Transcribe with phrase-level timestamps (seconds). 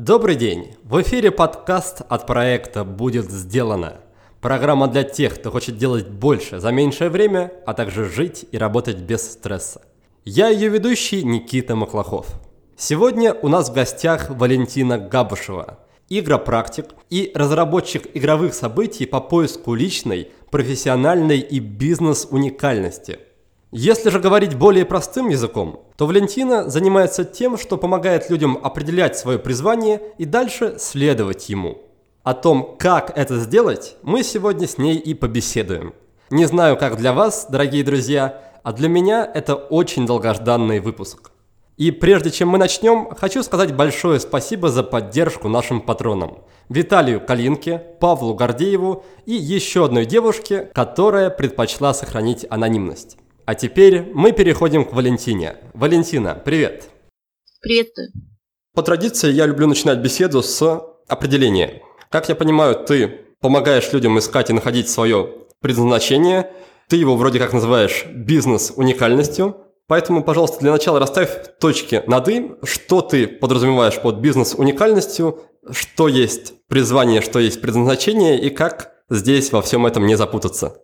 [0.00, 0.76] Добрый день!
[0.84, 3.96] В эфире подкаст от проекта «Будет сделано».
[4.40, 8.98] Программа для тех, кто хочет делать больше за меньшее время, а также жить и работать
[8.98, 9.82] без стресса.
[10.24, 12.28] Я ее ведущий Никита Маклахов.
[12.76, 20.30] Сегодня у нас в гостях Валентина Габушева– игропрактик и разработчик игровых событий по поиску личной,
[20.52, 23.18] профессиональной и бизнес-уникальности.
[23.70, 29.38] Если же говорить более простым языком, то Валентина занимается тем, что помогает людям определять свое
[29.38, 31.82] призвание и дальше следовать ему.
[32.22, 35.94] О том, как это сделать, мы сегодня с ней и побеседуем.
[36.30, 41.30] Не знаю, как для вас, дорогие друзья, а для меня это очень долгожданный выпуск–
[41.78, 46.38] и прежде чем мы начнем, хочу сказать большое спасибо за поддержку нашим патронам.
[46.68, 53.16] Виталию Калинке, Павлу Гордееву и еще одной девушке, которая предпочла сохранить анонимность.
[53.48, 55.56] А теперь мы переходим к Валентине.
[55.72, 56.90] Валентина, привет!
[57.62, 58.08] Приветствую.
[58.74, 61.80] По традиции я люблю начинать беседу с определения.
[62.10, 63.08] Как я понимаю, ты
[63.40, 66.52] помогаешь людям искать и находить свое предназначение.
[66.88, 69.56] Ты его вроде как называешь бизнес уникальностью.
[69.86, 72.50] Поэтому, пожалуйста, для начала расставь точки над «и».
[72.64, 75.40] Что ты подразумеваешь под бизнес-уникальностью,
[75.70, 80.82] что есть призвание, что есть предназначение, и как здесь во всем этом не запутаться?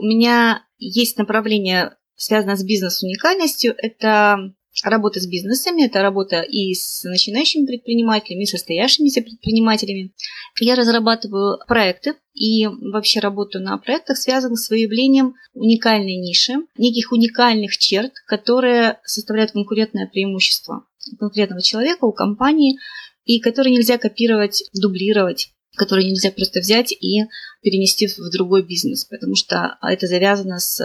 [0.00, 3.74] У меня есть направление, связанное с бизнес-уникальностью.
[3.76, 10.14] Это работа с бизнесами, это работа и с начинающими предпринимателями, и состоявшимися предпринимателями.
[10.58, 17.76] Я разрабатываю проекты и вообще работаю на проектах, связанных с выявлением уникальной ниши, неких уникальных
[17.76, 20.86] черт, которые составляют конкурентное преимущество
[21.18, 22.78] конкретного человека, у компании,
[23.26, 27.24] и которые нельзя копировать, дублировать которые нельзя просто взять и
[27.62, 30.80] перенести в другой бизнес, потому что это завязано с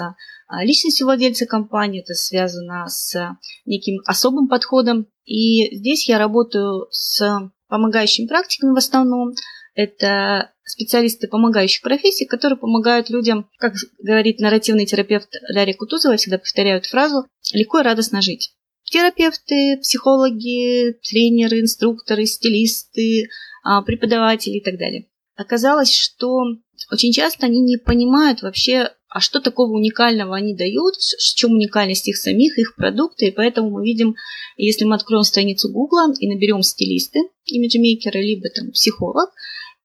[0.48, 5.08] а, личностью владельца компании, это связано с неким особым подходом.
[5.26, 9.34] И здесь я работаю с помогающими практиками в основном.
[9.74, 16.78] Это специалисты помогающих профессий, которые помогают людям, как говорит нарративный терапевт Дарья Кутузова, всегда повторяю
[16.78, 18.52] эту фразу, легко и радостно жить.
[18.84, 23.30] Терапевты, психологи, тренеры, инструкторы, стилисты,
[23.66, 25.08] а, преподаватели и так далее.
[25.36, 26.44] Оказалось, что
[26.92, 32.08] очень часто они не понимают вообще, а что такого уникального они дают, в чем уникальность
[32.08, 34.16] их самих, их продукта, и поэтому мы видим,
[34.56, 39.32] если мы откроем страницу Гугла и наберем стилисты, имиджмейкеры, либо там психолог,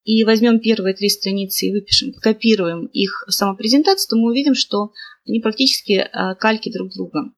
[0.03, 4.91] и возьмем первые три страницы и выпишем, копируем их самопрезентацию, то мы увидим, что
[5.27, 7.31] они практически а, кальки друг друга.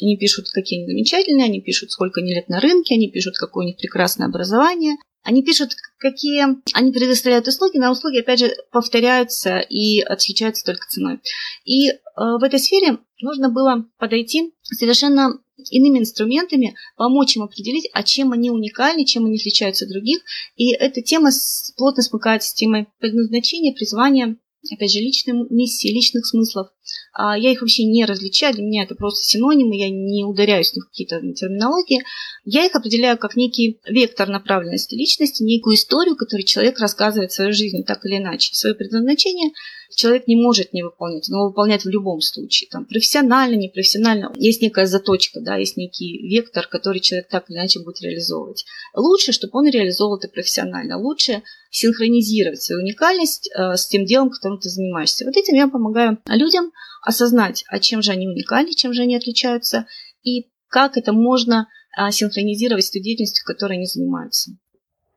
[0.00, 3.64] Они пишут, какие они замечательные, они пишут, сколько они лет на рынке, они пишут, какое
[3.64, 9.58] у них прекрасное образование, они пишут, какие они предоставляют услуги, но услуги, опять же, повторяются
[9.58, 11.20] и отличаются только ценой.
[11.64, 15.38] И э, в этой сфере нужно было подойти совершенно
[15.70, 20.20] иными инструментами, помочь им определить, а чем они уникальны, чем они отличаются от других.
[20.56, 21.30] И эта тема
[21.76, 24.38] плотно смыкается с темой предназначения, призвания
[24.70, 26.68] опять же, личной миссии, личных смыслов.
[27.12, 30.88] А я их вообще не различаю, для меня это просто синонимы, я не ударяюсь в
[30.88, 32.04] какие-то терминологии.
[32.44, 37.52] Я их определяю как некий вектор направленности личности, некую историю, которую человек рассказывает в своей
[37.52, 38.54] жизни так или иначе.
[38.54, 39.50] Свое предназначение
[39.94, 42.68] человек не может не выполнять, но выполнять в любом случае.
[42.70, 44.32] Там, профессионально, непрофессионально.
[44.36, 48.64] Есть некая заточка, да, есть некий вектор, который человек так или иначе будет реализовывать.
[48.94, 50.98] Лучше, чтобы он реализовывал это профессионально.
[50.98, 55.24] Лучше синхронизировать свою уникальность э, с тем делом, которым ты занимаешься.
[55.24, 56.72] Вот этим я помогаю людям
[57.02, 59.86] осознать, а чем же они уникальны, чем же они отличаются,
[60.22, 64.52] и как это можно э, синхронизировать с той деятельностью, которой они занимаются.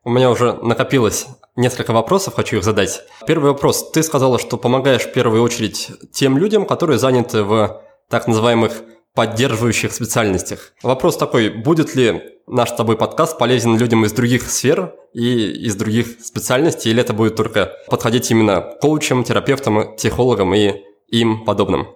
[0.06, 3.04] У меня уже накопилось несколько вопросов, хочу их задать.
[3.26, 3.92] Первый вопрос.
[3.92, 8.84] Ты сказала, что помогаешь в первую очередь тем людям, которые заняты в так называемых
[9.14, 10.74] поддерживающих специальностях.
[10.82, 15.76] Вопрос такой, будет ли наш с тобой подкаст полезен людям из других сфер и из
[15.76, 21.88] других специальностей, или это будет только подходить именно коучам, терапевтам, психологам и им подобным?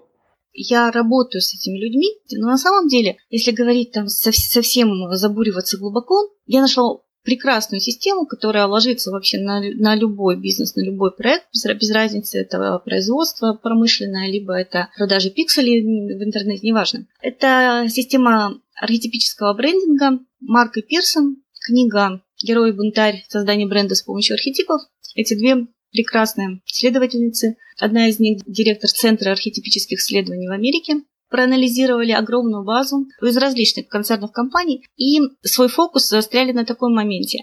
[0.58, 6.32] я работаю с этими людьми, но на самом деле, если говорить там совсем забуриваться глубоко,
[6.48, 11.64] я нашла прекрасную систему, которая ложится вообще на, на любой бизнес, на любой проект, без,
[11.66, 17.06] без разницы, это производство промышленное, либо это продажи пикселей в интернете, неважно.
[17.22, 24.82] Это система архетипического брендинга Марка Пирсон, книга герой бунтарь, создание бренда с помощью архетипов.
[25.16, 27.58] Эти две прекрасные исследовательницы.
[27.80, 34.32] Одна из них директор Центра архетипических исследований в Америке, проанализировали огромную базу из различных концернов
[34.32, 37.40] компаний и свой фокус заостряли на таком моменте.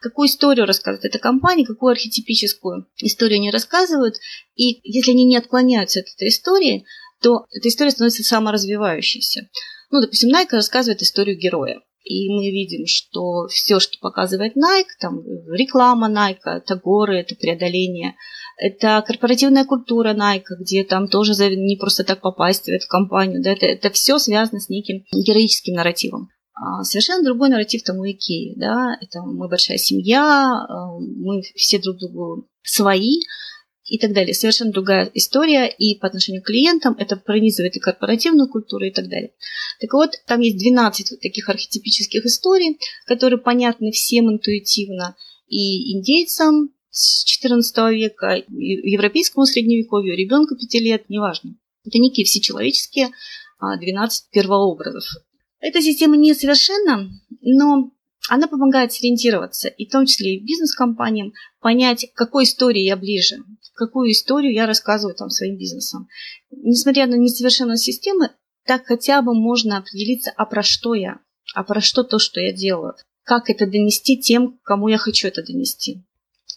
[0.00, 4.16] Какую историю рассказывает эта компания, какую архетипическую историю они рассказывают,
[4.56, 6.84] и если они не отклоняются от этой истории,
[7.20, 9.48] то эта история становится саморазвивающейся.
[9.90, 11.80] Ну, допустим, Nike рассказывает историю героя.
[12.04, 15.20] И мы видим, что все, что показывает Nike, там
[15.52, 18.14] реклама Nike, это горы, это преодоление,
[18.56, 23.52] это корпоративная культура Nike, где там тоже не просто так попасть в эту компанию, да,
[23.52, 26.28] это, это все связано с неким героическим нарративом.
[26.54, 31.78] А совершенно другой нарратив там у Икеи, да, это мы большая семья, э, мы все
[31.78, 33.20] друг другу свои,
[33.88, 34.34] и так далее.
[34.34, 39.08] Совершенно другая история и по отношению к клиентам, это пронизывает и корпоративную культуру и так
[39.08, 39.32] далее.
[39.80, 45.16] Так вот, там есть 12 вот таких архетипических историй, которые понятны всем интуитивно
[45.48, 51.56] и индейцам с XIV века, европейскому средневековью, ребенку 5 лет, неважно.
[51.84, 53.10] Это некие всечеловеческие
[53.60, 55.04] 12 а, первообразов.
[55.60, 57.90] Эта система несовершенна, но
[58.28, 63.36] она помогает сориентироваться, и в том числе и бизнес-компаниям, понять, к какой истории я ближе,
[63.74, 66.08] какую историю я рассказываю там своим бизнесом.
[66.50, 68.30] Несмотря на несовершенность системы,
[68.66, 71.20] так хотя бы можно определиться, а про что я,
[71.54, 72.94] а про что то, что я делаю,
[73.24, 76.04] как это донести тем, кому я хочу это донести.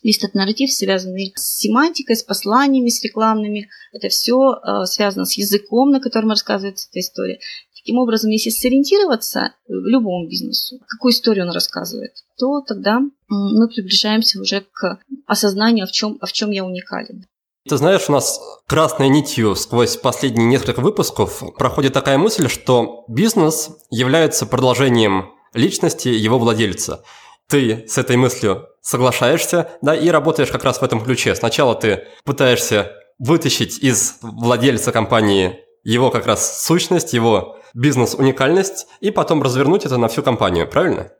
[0.03, 3.69] Весь этот нарратив связанный с семантикой, с посланиями, с рекламными.
[3.91, 7.39] Это все э, связано с языком, на котором рассказывается эта история.
[7.83, 14.39] Таким образом, если сориентироваться в любому бизнесу, какую историю он рассказывает, то тогда мы приближаемся
[14.39, 17.25] уже к осознанию, в чем, в чем я уникален.
[17.67, 23.69] Ты знаешь, у нас красной нитью сквозь последние несколько выпусков проходит такая мысль, что бизнес
[23.89, 27.03] является продолжением личности его владельца.
[27.47, 31.33] Ты с этой мыслью соглашаешься, да, и работаешь как раз в этом ключе.
[31.35, 39.41] Сначала ты пытаешься вытащить из владельца компании его как раз сущность, его бизнес-уникальность, и потом
[39.41, 41.11] развернуть это на всю компанию, правильно?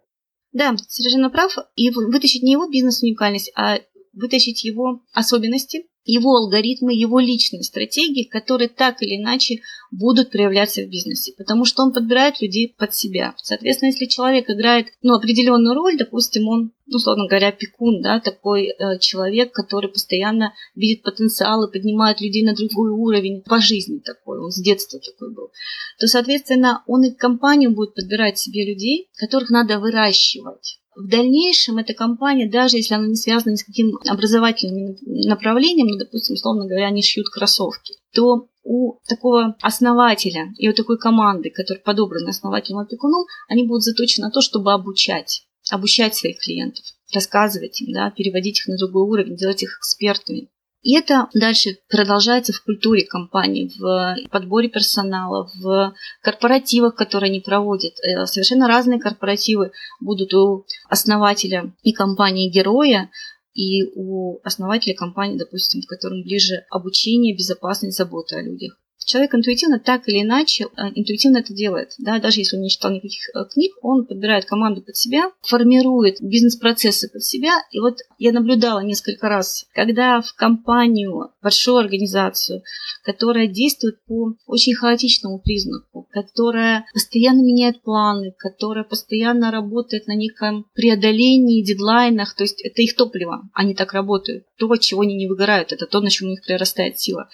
[0.52, 1.56] Да, совершенно прав.
[1.76, 3.80] И вытащить не его бизнес-уникальность, а
[4.14, 9.62] вытащить его особенности, его алгоритмы, его личные стратегии, которые так или иначе
[9.92, 13.34] будут проявляться в бизнесе, потому что он подбирает людей под себя.
[13.38, 18.68] Соответственно, если человек играет ну, определенную роль, допустим, он, ну, условно говоря, пекун, да, такой
[18.68, 24.40] э, человек, который постоянно видит потенциал и поднимает людей на другой уровень, по жизни такой,
[24.40, 25.52] он с детства такой был,
[26.00, 31.94] то, соответственно, он и компанию будет подбирать себе людей, которых надо выращивать в дальнейшем эта
[31.94, 36.88] компания, даже если она не связана ни с каким образовательным направлением, ну, допустим, условно говоря,
[36.88, 43.26] они шьют кроссовки, то у такого основателя и у такой команды, которая подобрана основателем опекуном,
[43.48, 46.84] они будут заточены на то, чтобы обучать, обучать своих клиентов,
[47.14, 50.50] рассказывать им, да, переводить их на другой уровень, делать их экспертами.
[50.82, 57.94] И это дальше продолжается в культуре компании, в подборе персонала, в корпоративах, которые они проводят.
[58.00, 63.12] Э, совершенно разные корпоративы будут у основателя и компании героя,
[63.54, 68.81] и у основателя компании, допустим, в котором ближе обучение, безопасность, забота о людях.
[69.12, 71.96] Человек интуитивно так или иначе э, интуитивно это делает.
[71.98, 72.18] Да?
[72.20, 77.10] Даже если он не читал никаких э, книг, он подбирает команду под себя, формирует бизнес-процессы
[77.10, 77.62] под себя.
[77.72, 82.62] И вот я наблюдала несколько раз, когда в компанию, большую организацию,
[83.04, 90.68] которая действует по очень хаотичному признаку, которая постоянно меняет планы, которая постоянно работает на неком
[90.74, 94.46] преодолении, дедлайнах, то есть это их топливо, они так работают.
[94.58, 97.28] То, от чего они не выгорают, это то, на чем у них прирастает сила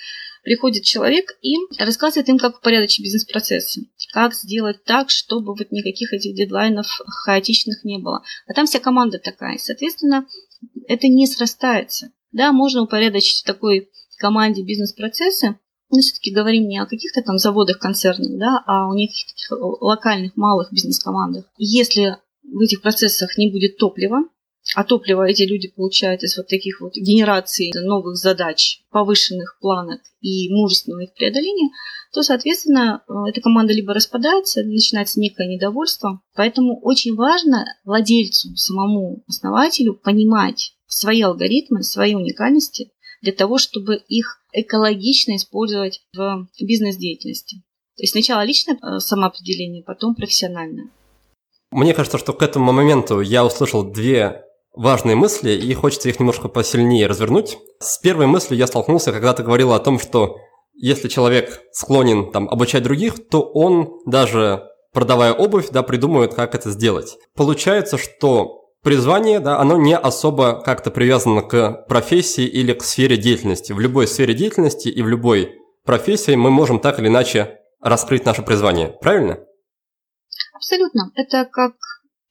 [0.48, 6.36] приходит человек и рассказывает им, как упорядочить бизнес-процессы, как сделать так, чтобы вот никаких этих
[6.36, 8.24] дедлайнов хаотичных не было.
[8.48, 9.58] А там вся команда такая.
[9.58, 10.26] Соответственно,
[10.88, 12.12] это не срастается.
[12.32, 13.90] Да, можно упорядочить в такой
[14.20, 19.26] команде бизнес-процессы, но все-таки говорим не о каких-то там заводах концернах, да, а о неких
[19.50, 21.44] локальных малых бизнес-командах.
[21.58, 24.20] Если в этих процессах не будет топлива,
[24.76, 30.50] а топливо эти люди получают из вот таких вот генераций новых задач, повышенных планок и
[30.54, 31.70] мужественного их преодоления,
[32.14, 36.22] то, соответственно, э, эта команда либо распадается, начинается некое недовольство.
[36.36, 44.42] Поэтому очень важно владельцу, самому основателю понимать свои алгоритмы, свои уникальности для того, чтобы их
[44.54, 47.58] экологично использовать в бизнес-деятельности.
[47.98, 50.90] То есть сначала личное э, самоопределение, потом профессиональное.
[51.72, 54.47] Мне кажется, что к этому моменту я услышал две
[54.78, 57.58] важные мысли, и хочется их немножко посильнее развернуть.
[57.80, 60.38] С первой мыслью я столкнулся, когда ты говорила о том, что
[60.74, 66.70] если человек склонен там, обучать других, то он даже продавая обувь, да, придумывает, как это
[66.70, 67.18] сделать.
[67.36, 73.74] Получается, что призвание, да, оно не особо как-то привязано к профессии или к сфере деятельности.
[73.74, 75.56] В любой сфере деятельности и в любой
[75.86, 78.90] профессии мы можем так или иначе раскрыть наше призвание.
[79.02, 79.40] Правильно?
[80.54, 81.12] Абсолютно.
[81.16, 81.74] Это как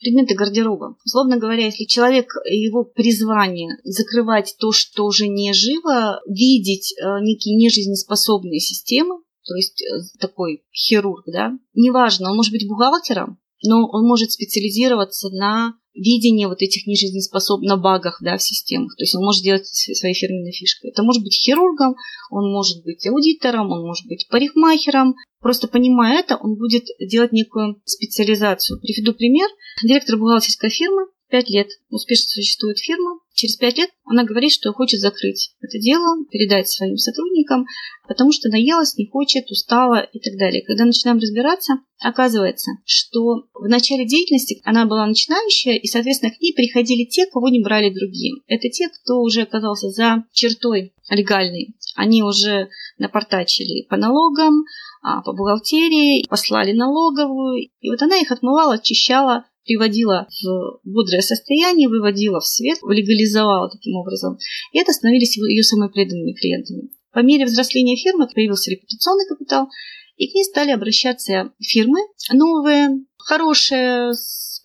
[0.06, 0.96] предметы гардероба.
[1.04, 7.56] Условно говоря, если человек, его призвание закрывать то, что уже не живо, видеть э, некие
[7.56, 9.86] нежизнеспособные системы, то есть э,
[10.20, 16.62] такой хирург, да, неважно, он может быть бухгалтером, но он может специализироваться на видение вот
[16.62, 18.94] этих нежизнеспособных багах да, в системах.
[18.96, 20.90] То есть он может делать своей фирменной фишкой.
[20.90, 21.96] Это может быть хирургом,
[22.30, 25.14] он может быть аудитором, он может быть парикмахером.
[25.40, 28.80] Просто понимая это, он будет делать некую специализацию.
[28.80, 29.48] Приведу пример.
[29.82, 33.18] Директор бухгалтерской фирмы Пять лет успешно существует фирма.
[33.36, 37.66] Через пять лет она говорит, что хочет закрыть это дело, передать своим сотрудникам,
[38.08, 40.64] потому что наелась, не хочет, устала и так далее.
[40.64, 46.54] Когда начинаем разбираться, оказывается, что в начале деятельности она была начинающая, и, соответственно, к ней
[46.54, 48.36] приходили те, кого не брали другие.
[48.46, 51.76] Это те, кто уже оказался за чертой легальной.
[51.94, 54.64] Они уже напортачили по налогам,
[55.02, 57.68] а, по бухгалтерии, послали налоговую.
[57.80, 63.96] И вот она их отмывала, очищала, приводила в бодрое состояние, выводила в свет, легализовала таким
[63.96, 64.38] образом.
[64.72, 66.90] И это становились ее самыми преданными клиентами.
[67.12, 69.68] По мере взросления фирмы появился репутационный капитал,
[70.16, 71.98] и к ней стали обращаться фирмы
[72.32, 74.12] новые, хорошие,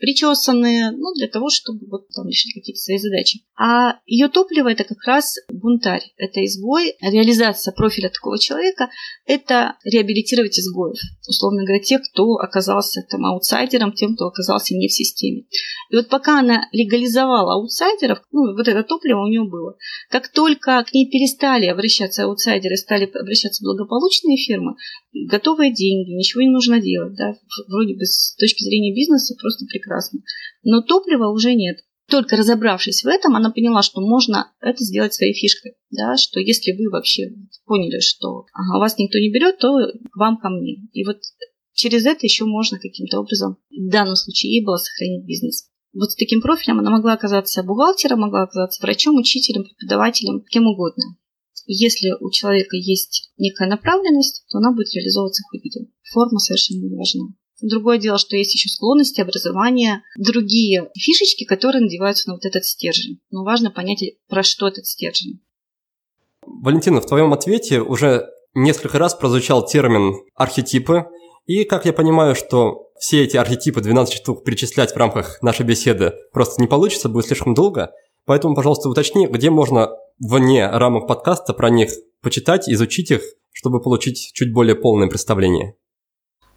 [0.02, 3.42] причесанные, ну, для того, чтобы вот там решить какие-то свои задачи.
[3.56, 6.96] А ее топливо это как раз бунтарь, это изгой.
[7.02, 8.90] Реализация профиля такого человека–
[9.28, 10.98] это реабилитировать изгоев.
[11.28, 15.44] Условно говоря, тех, кто оказался там аутсайдером, тем, кто оказался не в системе.
[15.92, 19.76] И вот пока она легализовала аутсайдеров, ну, вот это топливо у нее было.
[20.10, 24.74] Как только к ней перестали обращаться аутсайдеры, стали обращаться благополучные фирмы,
[25.14, 27.36] готовые деньги, ничего не нужно делать, да,
[27.68, 29.91] вроде бы с точки зрения бизнеса просто прекрасно.
[30.64, 31.78] Но топлива уже нет.
[32.10, 36.74] Только разобравшись в этом, она поняла, что можно это сделать своей фишкой, да, что если
[36.74, 37.32] вы вообще
[37.66, 39.70] поняли, что ага, вас никто не берет, то
[40.16, 40.76] вам ко мне.
[40.92, 41.18] И вот
[41.74, 45.70] через это еще можно каким-то образом, в данном случае ей было сохранить бизнес.
[45.94, 51.04] Вот с таким профилем она могла оказаться бухгалтером, могла оказаться врачом, учителем, преподавателем, кем угодно.
[51.66, 55.88] Если у человека есть некая направленность, то она будет реализовываться хоть где.
[56.12, 57.36] Форма совершенно не важна.
[57.62, 63.20] Другое дело, что есть еще склонности, образование, другие фишечки, которые надеваются на вот этот стержень.
[63.30, 65.42] Но важно понять, про что этот стержень.
[66.46, 71.06] Валентина, в твоем ответе уже несколько раз прозвучал термин «архетипы».
[71.46, 76.14] И, как я понимаю, что все эти архетипы, 12 штук, перечислять в рамках нашей беседы
[76.34, 77.92] просто не получится, будет слишком долго.
[78.26, 79.90] Поэтому, пожалуйста, уточни, где можно
[80.20, 81.92] вне рамок подкаста про них
[82.22, 85.76] почитать, изучить их, чтобы получить чуть более полное представление.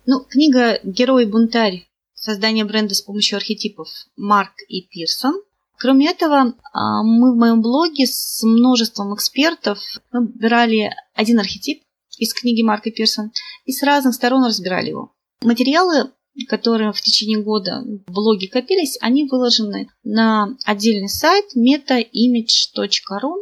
[0.06, 1.88] Ну, книга «Герой-бунтарь.
[2.12, 5.40] Создание бренда с помощью архетипов» Марк и Пирсон.
[5.78, 9.78] Кроме этого, а, мы в моем блоге с множеством экспертов
[10.12, 11.82] выбирали один архетип
[12.18, 13.32] из книги Марка Пирсон
[13.64, 15.14] и с разных сторон разбирали его.
[15.42, 16.10] Материалы,
[16.48, 23.36] которые в течение года в блоге копились, они выложены на отдельный сайт metaimage.ru.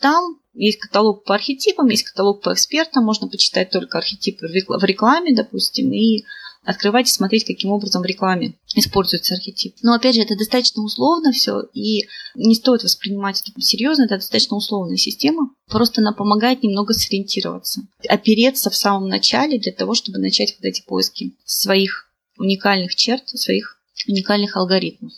[0.00, 5.34] Там есть каталог по архетипам, есть каталог по экспертам, можно почитать только архетипы в рекламе,
[5.34, 6.24] допустим, и
[6.64, 9.76] открывать и смотреть, каким образом в рекламе используется архетип.
[9.82, 14.56] Но опять же, это достаточно условно все, и не стоит воспринимать это серьезно, это достаточно
[14.56, 15.50] условная система.
[15.70, 20.82] Просто она помогает немного сориентироваться, опереться в самом начале для того, чтобы начать вот эти
[20.84, 25.12] поиски своих уникальных черт, своих уникальных алгоритмов.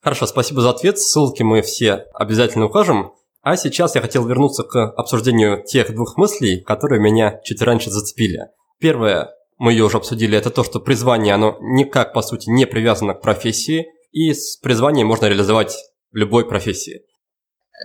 [0.00, 0.98] Хорошо, спасибо за ответ.
[0.98, 3.12] Ссылки мы все обязательно укажем.
[3.50, 8.40] А сейчас я хотел вернуться к обсуждению тех двух мыслей, которые меня чуть раньше зацепили.
[8.78, 13.14] Первое, мы ее уже обсудили, это то, что призвание, оно никак, по сути, не привязано
[13.14, 15.78] к профессии, и с призванием можно реализовать
[16.12, 17.00] в любой профессии.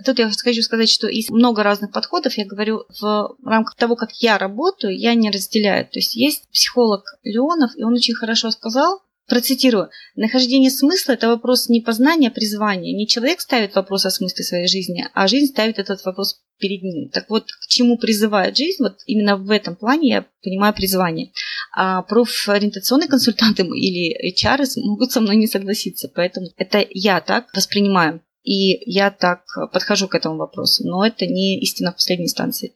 [0.04, 2.36] Тут я хочу сказать, что есть много разных подходов.
[2.36, 5.86] Я говорю, в рамках того, как я работаю, я не разделяю.
[5.86, 9.88] То есть есть психолог Леонов, и он очень хорошо сказал, Процитирую.
[10.16, 12.94] Нахождение смысла– это вопрос не познания, а призвания.
[12.94, 17.08] Не человек ставит вопрос о смысле своей жизни, а жизнь ставит этот вопрос перед ним.
[17.08, 21.32] Так вот, к чему призывает жизнь, вот именно в этом плане я понимаю призвание.
[21.74, 28.20] А профориентационные консультанты или HR могут со мной не согласиться, поэтому это я так воспринимаю.
[28.42, 32.74] И я так подхожу к этому вопросу, но это не истина в последней инстанции.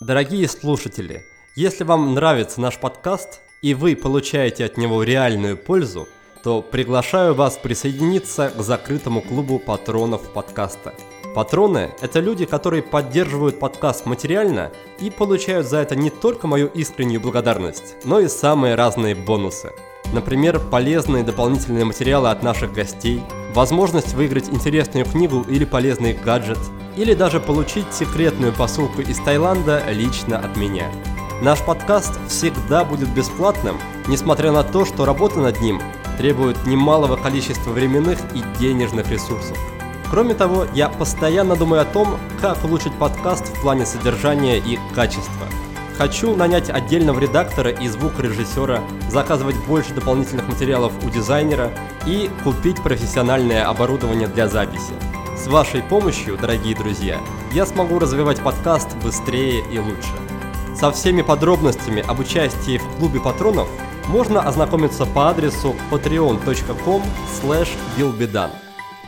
[0.00, 1.20] Дорогие слушатели,
[1.56, 6.08] если вам нравится наш подкаст– и вы получаете от него реальную пользу,
[6.42, 10.94] то приглашаю вас присоединиться к закрытому клубу патронов подкаста.
[11.34, 17.20] Патроны– это люди, которые поддерживают подкаст материально и получают за это не только мою искреннюю
[17.20, 19.72] благодарность, но и самые разные бонусы.
[20.12, 23.20] Например, полезные дополнительные материалы от наших гостей,
[23.52, 26.58] возможность выиграть интересную книгу или полезный гаджет,
[26.96, 30.90] или даже получить секретную посылку из Таиланда лично от меня.
[31.40, 33.78] Наш подкаст всегда будет бесплатным,
[34.08, 35.80] несмотря на то, что работа над ним
[36.16, 39.56] требует немалого количества временных и денежных ресурсов.
[40.10, 45.46] Кроме того, я постоянно думаю о том, как улучшить подкаст в плане содержания и качества.
[45.96, 51.70] Хочу нанять отдельного редактора и звукорежиссера, заказывать больше дополнительных материалов у дизайнера
[52.04, 54.92] и купить профессиональное оборудование для записи.
[55.36, 57.20] С вашей помощью, дорогие друзья,
[57.52, 60.27] я смогу развивать подкаст быстрее и лучше.
[60.78, 63.68] Со всеми подробностями об участии в клубе патронов
[64.06, 67.02] можно ознакомиться по адресу patreon.com
[67.96, 68.50] billbedan.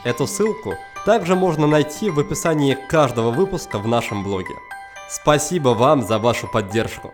[0.03, 0.75] Эту ссылку
[1.07, 4.57] также можно найти в описании каждого выпуска в нашем блоге.
[5.09, 7.13] Спасибо вам за вашу поддержку.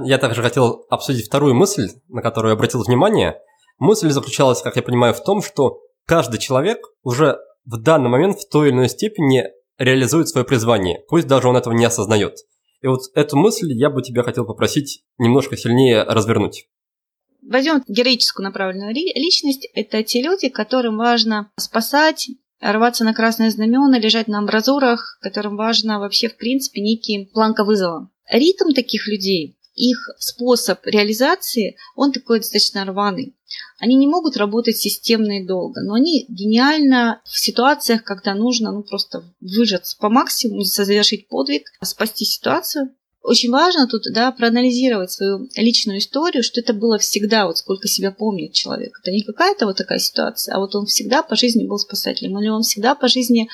[0.00, 3.36] Я также хотел обсудить вторую мысль, на которую я обратил внимание.
[3.78, 7.36] Мысль заключалась, как я понимаю, в том, что каждый человек уже
[7.66, 9.44] в данный момент в той или иной степени
[9.76, 12.38] реализует свое призвание, пусть даже он этого не осознает.
[12.84, 16.68] И вот эту мысль я бы тебя хотел попросить немножко сильнее развернуть.
[17.40, 19.66] Возьмем героическую направленную личность.
[19.72, 22.28] Это те люди, которым важно спасать,
[22.60, 28.10] рваться на красное знамена, лежать на амбразурах, которым важно вообще, в принципе, некий планка вызова.
[28.30, 33.34] Ритм таких людей, их способ реализации, он такой достаточно рваный.
[33.78, 38.82] Они не могут работать системно и долго, но они гениально в ситуациях, когда нужно ну,
[38.82, 42.90] просто выжаться по максимуму, завершить подвиг, спасти ситуацию,
[43.24, 48.12] очень важно тут да, проанализировать свою личную историю, что это было всегда, вот сколько себя
[48.12, 48.98] помнит человек.
[49.00, 52.48] Это не какая-то вот такая ситуация, а вот он всегда по жизни был спасателем, или
[52.48, 53.48] он всегда по жизни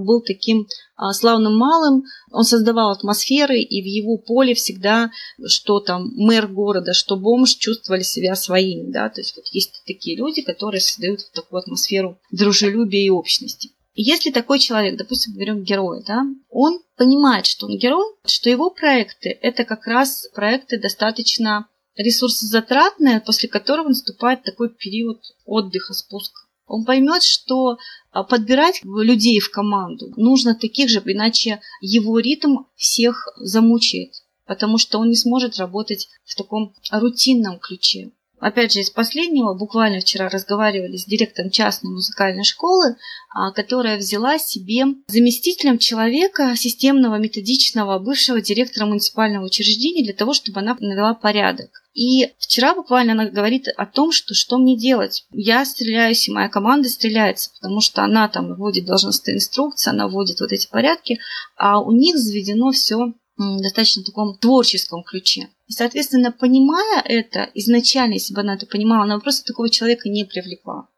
[0.00, 0.66] был таким
[0.96, 5.10] а, славным малым, он создавал атмосферы, и в его поле всегда,
[5.46, 10.16] что там мэр города, что бомж чувствовали себя своими, да, то есть вот есть такие
[10.16, 13.70] люди, которые создают такую атмосферу дружелюбия и общности.
[13.98, 19.30] Если такой человек, допустим, берем героя, да, он понимает, что он герой, что его проекты–
[19.42, 26.45] это как раз проекты достаточно ресурсозатратные, после которого наступает такой период отдыха, спуска.
[26.66, 27.78] Он поймет, что
[28.10, 34.98] а, подбирать людей в команду нужно таких же, иначе его ритм всех замучает, потому что
[34.98, 38.10] он не сможет работать в таком рутинном ключе.
[38.38, 42.96] Опять же, из последнего, буквально вчера разговаривали с директором частной музыкальной школы,
[43.34, 50.60] а, которая взяла себе заместителем человека, системного, методичного, бывшего директора муниципального учреждения для того, чтобы
[50.60, 51.70] она навела порядок.
[51.94, 55.24] И вчера буквально она говорит о том, что что мне делать.
[55.30, 60.40] Я стреляюсь, и моя команда стреляется, потому что она там вводит должностные инструкции, она вводит
[60.40, 61.18] вот эти порядки,
[61.56, 65.48] а у них заведено все достаточно таком творческом ключе.
[65.66, 70.24] И, соответственно, понимая это, изначально, если бы она это понимала, она просто такого человека не
[70.24, 70.88] привлекла.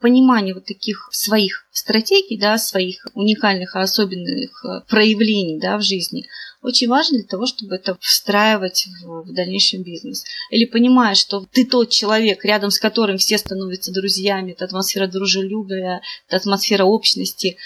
[0.00, 6.26] Понимание вот таких своих стратегий, да, своих уникальных и особенных э, проявлений да, в жизни–
[6.66, 10.24] очень важно для того, чтобы это встраивать в, в дальнейший бизнес.
[10.50, 16.00] Или понимаешь, что ты тот человек, рядом с которым все становятся друзьями, это атмосфера дружелюбия,
[16.26, 17.56] это атмосфера общности.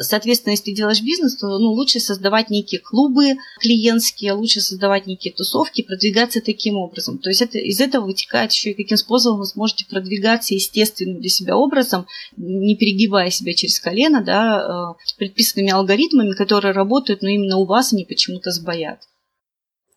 [0.00, 5.32] Соответственно, если ты делаешь бизнес, то ну, лучше создавать некие клубы клиентские, лучше создавать некие
[5.32, 7.18] тусовки, продвигаться таким образом.
[7.18, 11.30] То есть это, из этого вытекает еще и каким способом вы сможете продвигаться естественным для
[11.30, 17.56] себя образом, не перегибая себя через колено, да, э, предписанными алгоритмами, которые работают, но именно
[17.56, 19.00] у вас они почему-то сбоят.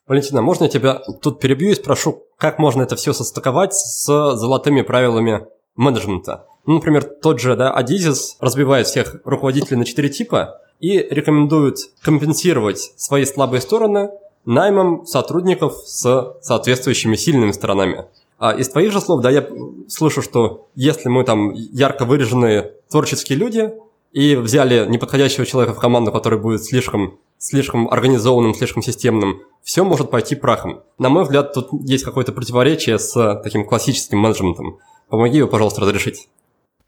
[0.05, 4.81] Валентина, можно я тебя тут перебью и спрошу, как можно это все состыковать с золотыми
[4.81, 6.45] правилами менеджмента?
[6.65, 12.93] Ну, например, тот же да, Адизис разбивает всех руководителей на четыре типа и рекомендует компенсировать
[12.97, 14.11] свои слабые стороны
[14.45, 18.05] наймом сотрудников с соответствующими сильными сторонами.
[18.39, 19.47] А из твоих же слов, да, я
[19.87, 23.73] слышу, что если мы там ярко выраженные творческие люди
[24.13, 30.09] и взяли неподходящего человека в команду, который будет слишком слишком организованным, слишком системным, все может
[30.09, 30.81] пойти прахом.
[30.97, 34.79] На мой взгляд, тут есть какое-то противоречие с таким классическим менеджментом.
[35.09, 36.29] Помоги его, пожалуйста, разрешить.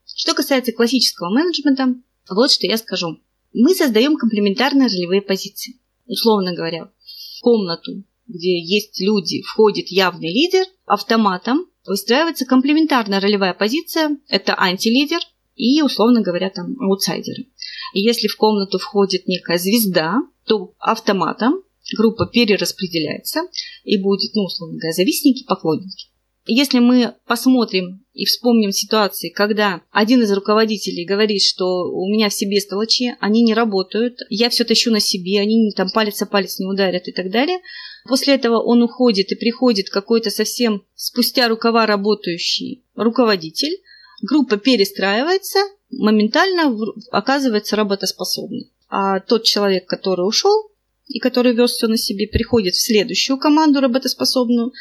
[0.05, 1.95] Что касается классического менеджмента,
[2.29, 3.19] вот что я скажу.
[3.53, 5.75] Мы создаем комплементарные ролевые позиции.
[6.07, 14.17] Условно говоря, в комнату, где есть люди, входит явный лидер, автоматом выстраивается комплементарная ролевая позиция.
[14.29, 15.19] Это антилидер
[15.55, 17.47] и, условно говоря, там аутсайдеры.
[17.93, 21.61] И если в комнату входит некая звезда, то автоматом
[21.97, 23.41] группа перераспределяется
[23.83, 26.07] и будет, ну, условно говоря, завистники, поклонники.
[26.47, 32.47] Если мы посмотрим и вспомним ситуации, когда один из руководителей говорит, что у меня все
[32.47, 36.67] бестолочи, они не работают, я все тащу на себе, они там палец о палец не
[36.67, 37.59] ударят и так далее.
[38.07, 43.81] После этого он уходит и приходит какой-то совсем спустя рукава работающий руководитель,
[44.21, 45.60] группа перестраивается,
[45.91, 46.75] моментально
[47.12, 48.71] оказывается работоспособной.
[48.89, 50.71] А тот человек, который ушел
[51.08, 54.71] и который вез все на себе, приходит в следующую команду работоспособную,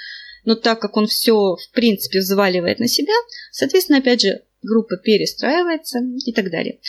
[0.44, 3.14] но так как он все, в принципе, взваливает на себя,
[3.51, 6.81] соответственно, опять же, группа перестраивается и так далее.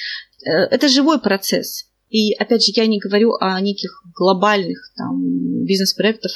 [0.45, 1.86] Э, это живой процесс.
[2.09, 6.31] И опять же, я не говорю о неких глобальных там, бизнес-проектах,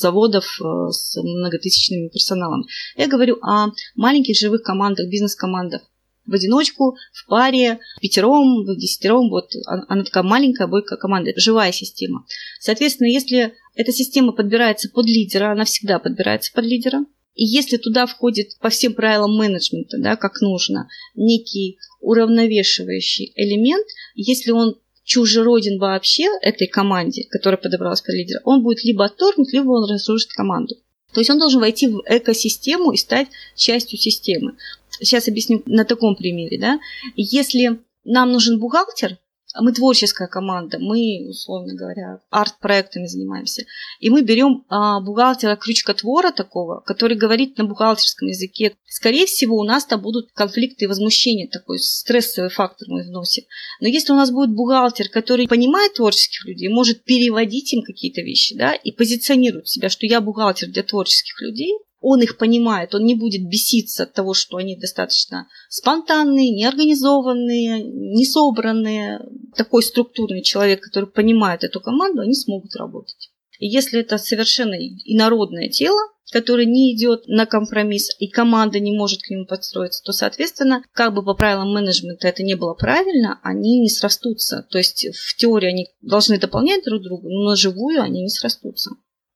[0.00, 2.64] заводов э, с многотысячным персоналом.
[2.96, 5.82] Я говорю о маленьких живых командах, бизнес-командах.
[6.26, 9.30] В одиночку, в паре, в пятером, в десятером.
[9.30, 11.32] Вот она такая маленькая, бойкая команда.
[11.36, 12.26] Живая система.
[12.60, 17.04] Соответственно, если эта система подбирается под лидера, она всегда подбирается под лидера.
[17.38, 24.50] И если туда входит по всем правилам менеджмента, да, как нужно, некий уравновешивающий элемент, если
[24.50, 29.88] он чужероден вообще этой команде, которая подобралась под лидера, он будет либо отторгнут, либо он
[29.88, 30.74] разрушит команду.
[31.12, 34.56] То есть он должен войти в экосистему и стать частью системы.
[34.90, 36.58] Сейчас объясню на таком примере.
[36.58, 36.80] Да?
[37.14, 39.16] Если нам нужен бухгалтер,
[39.60, 43.64] мы творческая команда, мы, условно говоря, арт-проектами занимаемся.
[43.98, 48.76] И мы берем а, бухгалтера крючкотвора такого, который говорит на бухгалтерском языке.
[48.86, 53.44] Скорее всего, у нас там будут конфликты и возмущения, такой стрессовый фактор мы вносим.
[53.80, 58.54] Но если у нас будет бухгалтер, который понимает творческих людей, может переводить им какие-то вещи,
[58.54, 63.14] да, и позиционирует себя, что я бухгалтер для творческих людей, он их понимает, он не
[63.14, 69.20] будет беситься от того, что они достаточно спонтанные, неорганизованные, не собранные.
[69.56, 73.30] Такой структурный человек, который понимает эту команду, они смогут работать.
[73.58, 79.22] И если это совершенно инородное тело, которое не идет на компромисс, и команда не может
[79.22, 83.80] к нему подстроиться, то, соответственно, как бы по правилам менеджмента это не было правильно, они
[83.80, 84.66] не срастутся.
[84.70, 88.90] То есть в теории они должны дополнять друг друга, но на живую они не срастутся.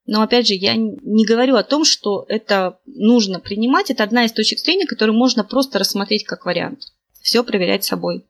[0.07, 3.91] Но опять же, я не говорю о том, что это нужно принимать.
[3.91, 6.93] Это одна из точек зрения, которую можно просто рассмотреть как вариант.
[7.21, 8.25] Все проверять собой.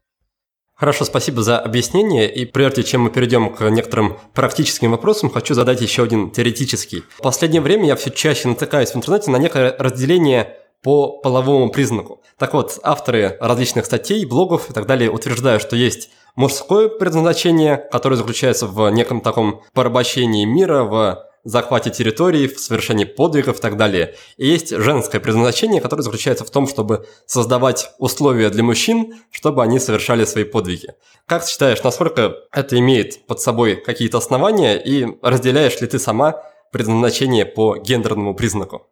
[0.75, 2.33] Хорошо, спасибо за объяснение.
[2.33, 7.05] И прежде чем мы перейдем к некоторым практическим вопросам, хочу задать еще один теоретический.
[7.19, 12.23] В последнее время я все чаще натыкаюсь в интернете на некое разделение по половому признаку.
[12.37, 18.17] Так вот, авторы различных статей, блогов и так далее утверждают, что есть мужское предназначение, которое
[18.17, 24.15] заключается в неком таком порабощении мира, в захвате территорий, в совершении подвигов и так далее.
[24.37, 29.79] И есть женское предназначение, которое заключается в том, чтобы создавать условия для мужчин, чтобы они
[29.79, 30.95] совершали свои подвиги.
[31.27, 36.43] Как ты считаешь, насколько это имеет под собой какие-то основания и разделяешь ли ты сама
[36.71, 38.87] предназначение по гендерному признаку?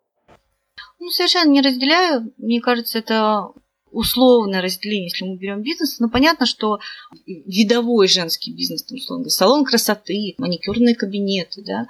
[0.98, 2.32] Ну, совершенно не разделяю.
[2.36, 3.48] Мне кажется, это
[3.90, 6.78] условное разделение, если мы берем бизнес, ну, понятно, что
[7.26, 11.86] видовой женский бизнес, там, условно, салон красоты, маникюрные кабинеты, да,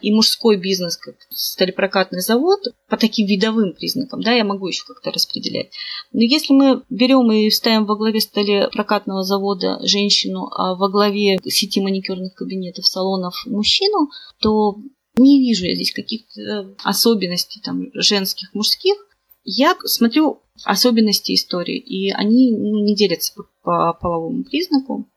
[0.00, 5.10] и мужской бизнес, как сталепрокатный завод, по таким видовым признакам, да, я могу еще как-то
[5.10, 5.70] распределять.
[6.12, 11.80] Но если мы берем и ставим во главе сталепрокатного завода женщину, а во главе сети
[11.80, 14.10] маникюрных кабинетов, салонов мужчину,
[14.40, 14.76] то
[15.16, 18.94] не вижу я здесь каких-то особенностей там, женских, мужских.
[19.44, 23.32] Я смотрю особенности истории, и они ну, не делятся
[23.62, 25.08] по половому признаку.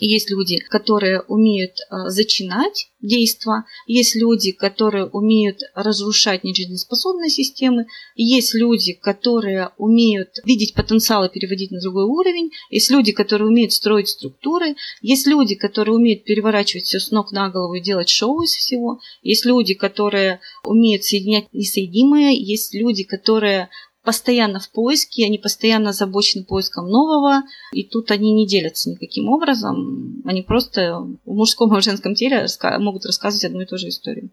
[0.00, 8.54] Есть люди, которые умеют э, зачинать действа, есть люди, которые умеют разрушать нежизнеспособные системы, есть
[8.54, 14.08] люди, которые умеют видеть потенциал и переводить на другой уровень, есть люди, которые умеют строить
[14.08, 18.54] структуры, есть люди, которые умеют переворачивать все с ног на голову и делать шоу из
[18.54, 23.68] всего, есть люди, которые умеют соединять несоединимое, есть люди, которые
[24.04, 30.22] постоянно в поиске, они постоянно озабочены поиском нового, и тут они не делятся никаким образом,
[30.24, 32.46] они просто в мужском и в женском теле
[32.78, 34.30] могут рассказывать одну и ту же историю.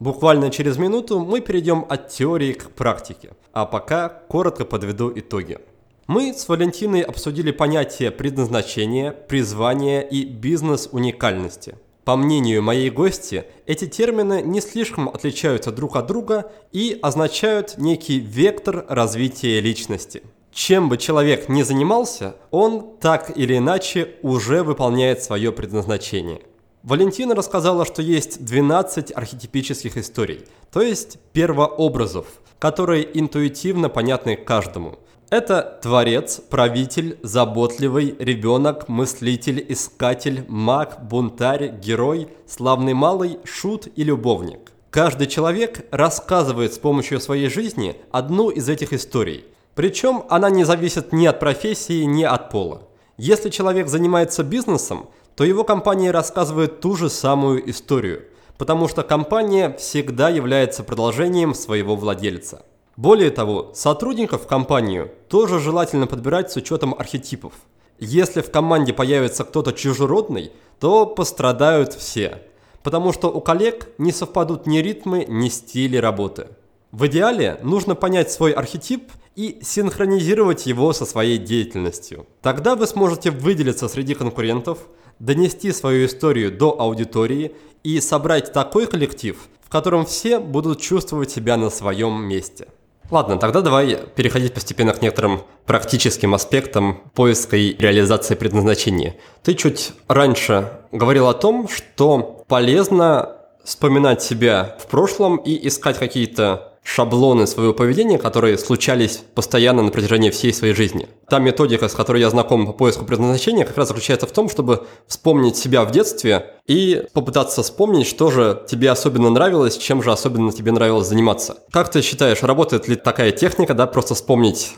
[0.00, 5.58] Буквально через минуту мы перейдем от теории к практике, а пока коротко подведу итоги.
[6.06, 11.74] Мы с Валентиной обсудили понятия предназначения, призвания и бизнес-уникальности–
[12.08, 18.18] по мнению моей гости, эти термины не слишком отличаются друг от друга и означают некий
[18.18, 20.22] вектор развития личности.
[20.50, 26.40] Чем бы человек ни занимался, он так или иначе уже выполняет свое предназначение.
[26.82, 32.24] Валентина рассказала, что есть 12 архетипических историй, то есть первообразов,
[32.58, 34.98] которые интуитивно понятны каждому–
[35.30, 44.72] это творец, правитель, заботливый, ребенок, мыслитель, искатель, маг, бунтарь, герой, славный малый, шут и любовник.
[44.90, 49.44] Каждый человек рассказывает с помощью своей жизни одну из этих историй.
[49.74, 52.82] Причем она не зависит ни от профессии, ни от пола.
[53.18, 58.22] Если человек занимается бизнесом, то его компания рассказывает ту же самую историю,
[58.56, 62.62] потому что компания всегда является продолжением своего владельца.
[62.98, 67.52] Более того, сотрудников в компанию тоже желательно подбирать с учетом архетипов.
[67.98, 72.42] Если в команде появится кто-то чужеродный, то пострадают все–
[72.82, 76.48] потому что у коллег не совпадут ни ритмы, ни стили работы.
[76.90, 82.26] В идеале нужно понять свой архетип и синхронизировать его со своей деятельностью.
[82.40, 84.78] Тогда вы сможете выделиться среди конкурентов,
[85.18, 91.58] донести свою историю до аудитории и собрать такой коллектив, в котором все будут чувствовать себя
[91.58, 92.68] на своем месте.
[93.10, 99.16] Ладно, тогда давай переходить постепенно к некоторым практическим аспектам поиска и реализации предназначения.
[99.42, 106.67] Ты чуть раньше говорил о том, что полезно вспоминать себя в прошлом и искать какие-то
[106.88, 111.06] шаблоны своего поведения, которые случались постоянно на протяжении всей своей жизни.
[111.28, 114.86] Та методика, с которой я знаком по поиску предназначения, как раз заключается в том, чтобы
[115.06, 120.50] вспомнить себя в детстве и попытаться вспомнить, что же тебе особенно нравилось, чем же особенно
[120.50, 121.58] тебе нравилось заниматься.
[121.70, 124.74] Как ты считаешь, работает ли такая техника, да, просто вспомнить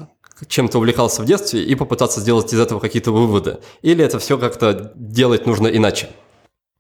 [0.49, 3.59] чем ты увлекался в детстве и попытаться сделать из этого какие-то выводы?
[3.83, 6.09] Или это все как-то делать нужно иначе?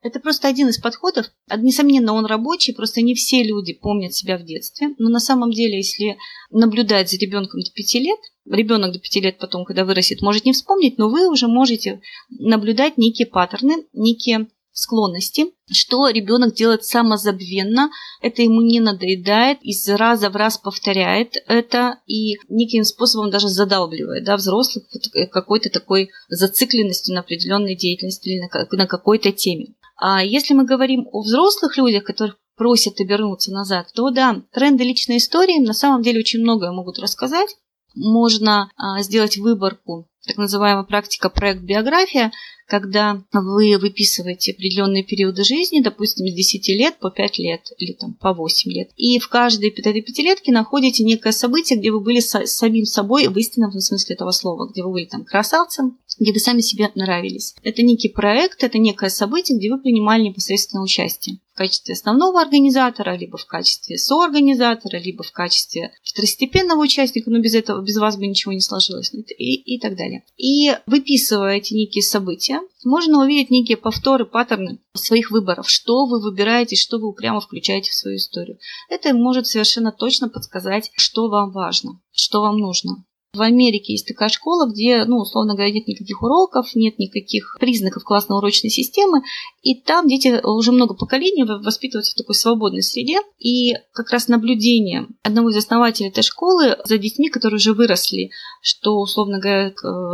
[0.02, 1.26] Это просто один из подходов.
[1.54, 4.94] Несомненно, он рабочий, просто не все люди помнят себя в детстве.
[4.98, 6.16] Но на самом деле, если
[6.50, 8.18] наблюдать за ребенком до 5 лет,
[8.50, 12.96] ребенок до 5 лет потом, когда вырастет, может не вспомнить, но вы уже можете наблюдать
[12.96, 17.90] некие паттерны, некие склонности, что ребенок делает самозабвенно,
[18.22, 24.24] это ему не надоедает, из раза в раз повторяет это и неким способом даже задалбливает
[24.24, 24.84] да, взрослых
[25.30, 28.40] какой-то такой зацикленностью на определенной деятельности или
[28.76, 29.74] на какой-то теме.
[30.00, 35.18] А если мы говорим о взрослых людях, которых просят обернуться назад, то да, тренды личной
[35.18, 37.56] истории на самом деле очень многое могут рассказать.
[37.94, 42.32] Можно а, сделать выборку, так называемая практика проект биография,
[42.66, 48.14] когда вы выписываете определенные периоды жизни, допустим, с 10 лет по 5 лет или там
[48.14, 48.90] по 8 лет.
[48.96, 53.72] И в каждой этой пятилетке находите некое событие, где вы были самим собой в истинном
[53.72, 57.54] смысле этого слова, где вы были там красавцем, где вы сами себе нравились.
[57.62, 63.16] Это некий проект, это некое событие, где вы принимали непосредственно участие в качестве основного организатора,
[63.16, 68.26] либо в качестве соорганизатора, либо в качестве второстепенного участника, но без этого, без вас бы
[68.26, 70.24] ничего не сложилось, и, и так далее.
[70.36, 76.76] И выписывая эти некие события, можно увидеть некие повторы, паттерны своих выборов, что вы выбираете,
[76.76, 78.58] что вы прямо включаете в свою историю.
[78.88, 83.04] Это может совершенно точно подсказать, что вам важно, что вам нужно.
[83.32, 88.02] В Америке есть такая школа, где, ну, условно говоря, нет никаких уроков, нет никаких признаков
[88.02, 89.22] классно-урочной системы,
[89.62, 95.06] и там дети уже много поколений воспитываются в такой свободной среде, и как раз наблюдение
[95.22, 98.30] одного из основателей этой школы за детьми, которые уже выросли,
[98.62, 99.68] что, условно говоря,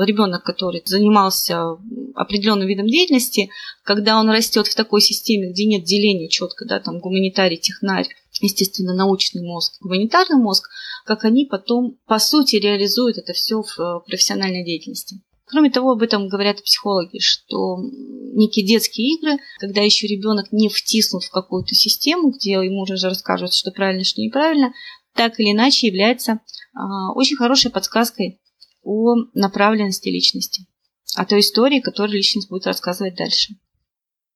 [0.05, 1.79] ребенок, который занимался
[2.15, 3.49] определенным видом деятельности,
[3.83, 8.09] когда он растет в такой системе, где нет деления четко, да, там гуманитарий, технарь,
[8.41, 10.69] естественно, научный мозг, гуманитарный мозг,
[11.05, 15.23] как они потом, по сути, реализуют это все в э, профессиональной деятельности.
[15.47, 21.23] Кроме того, об этом говорят психологи, что некие детские игры, когда еще ребенок не втиснут
[21.23, 24.73] в какую-то систему, где ему уже расскажут, что правильно, что неправильно,
[25.15, 26.41] так или иначе является
[26.75, 28.41] а, очень хорошей подсказкой
[28.83, 30.67] о направленности личности,
[31.15, 33.55] о той истории, которую личность будет рассказывать дальше.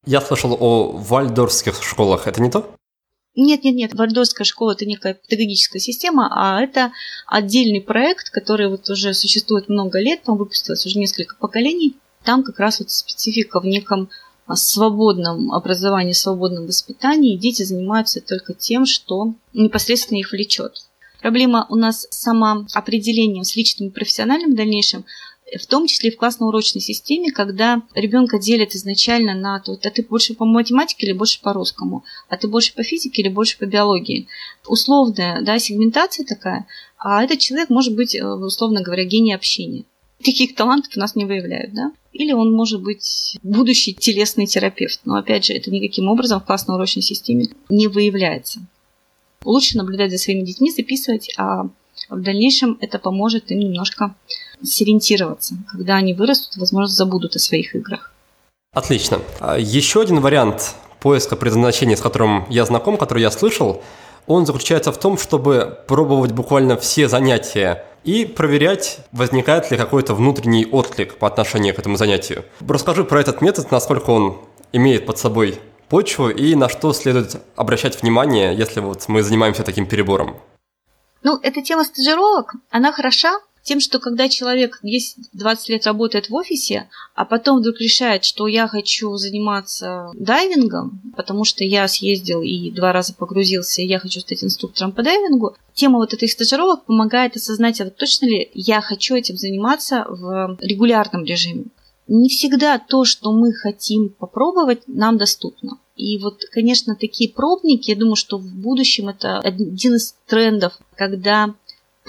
[0.07, 2.29] Я слышал о вальдорфских школах.
[2.29, 2.75] Это не то?
[3.37, 3.95] Нет, нет, нет.
[3.95, 6.93] Вальдорфская школа это некая педагогическая система, а это
[7.27, 11.97] отдельный проект, который вот уже существует много лет, там выпустилось уже несколько поколений.
[12.25, 14.11] Там как раз вот специфика в неком
[14.47, 17.37] а, свободном образовании, свободном воспитании.
[17.37, 20.83] Дети занимаются только тем, что непосредственно их влечет.
[21.21, 25.05] Проблема у нас с самоопределением с личным и профессиональным в дальнейшем
[25.59, 30.03] в том числе и в классно-урочной системе, когда ребенка делят изначально на то, а ты
[30.03, 33.67] больше по математике или больше по русскому, а ты больше по физике или больше по
[33.67, 34.29] биологии.
[34.67, 36.67] Условная да, сегментация такая,
[36.99, 39.85] а этот человек может быть, э, условно говоря, гений общения.
[40.23, 41.93] Таких талантов у нас не выявляют, да?
[42.13, 45.01] Или он может быть будущий телесный терапевт.
[45.05, 48.61] Но опять же, это никаким образом в классно-урочной системе не выявляется.
[49.45, 51.71] Лучше наблюдать за своими детьми, записывать, а
[52.11, 54.15] в дальнейшем это поможет им немножко
[54.63, 55.55] сориентироваться.
[55.71, 58.13] Когда они вырастут, возможно, забудут о своих играх.
[58.73, 59.21] Отлично.
[59.41, 63.83] А еще один вариант поиска предназначения, с которым я знаком, который я слышал,
[64.27, 70.67] он заключается в том, чтобы пробовать буквально все занятия и проверять, возникает ли какой-то внутренний
[70.67, 72.45] отклик по отношению к этому занятию.
[72.61, 74.39] Расскажи про этот метод, насколько он
[74.73, 79.87] имеет под собой почву и на что следует обращать внимание, если вот мы занимаемся таким
[79.87, 80.37] перебором?
[81.23, 86.89] Ну, эта тема стажировок, она хороша, тем, что когда человек 10-20 лет работает в офисе,
[87.15, 92.93] а потом вдруг решает, что я хочу заниматься дайвингом, потому что я съездил и два
[92.93, 97.81] раза погрузился, и я хочу стать инструктором по дайвингу, тема вот этой стажировок помогает осознать,
[97.81, 101.67] а точно ли я хочу этим заниматься в регулярном режиме.
[102.09, 105.79] Не всегда то, что мы хотим попробовать, нам доступно.
[106.01, 111.55] И вот, конечно, такие пробники, я думаю, что в будущем это один из трендов, когда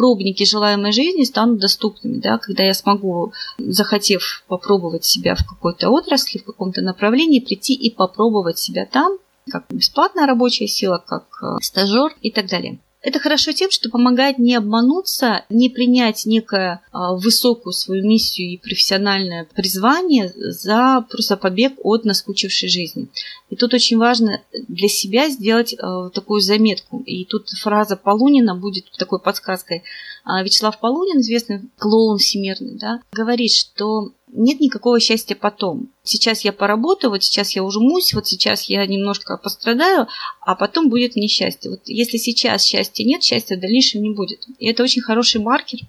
[0.02, 6.40] пробники желаемой жизни станут доступными, да, когда я смогу, захотев попробовать себя в какой-то отрасли,
[6.40, 9.20] в каком-то направлении, прийти и попробовать себя там,
[9.52, 12.80] как бесплатная рабочая сила, как э, стажер и так далее.
[13.02, 18.58] Это хорошо тем, что помогает не обмануться, не принять некое а, высокую свою миссию и
[18.58, 23.08] профессиональное призвание за просто побег от наскучившей жизни.
[23.50, 27.02] И тут очень важно для себя сделать а, такую заметку.
[27.06, 29.84] И тут фраза Полунина будет такой подсказкой.
[30.24, 35.90] А, Вячеслав Полунин, известный клоун всемирный, да, говорит, что нет никакого счастья потом.
[36.04, 40.08] Сейчас я поработаю, вот сейчас я ужмусь, вот сейчас я немножко пострадаю,
[40.42, 41.72] а потом будет несчастье.
[41.72, 44.46] Вот если сейчас счастья нет, счастья в дальнейшем не будет.
[44.60, 45.80] И это очень хороший маркер,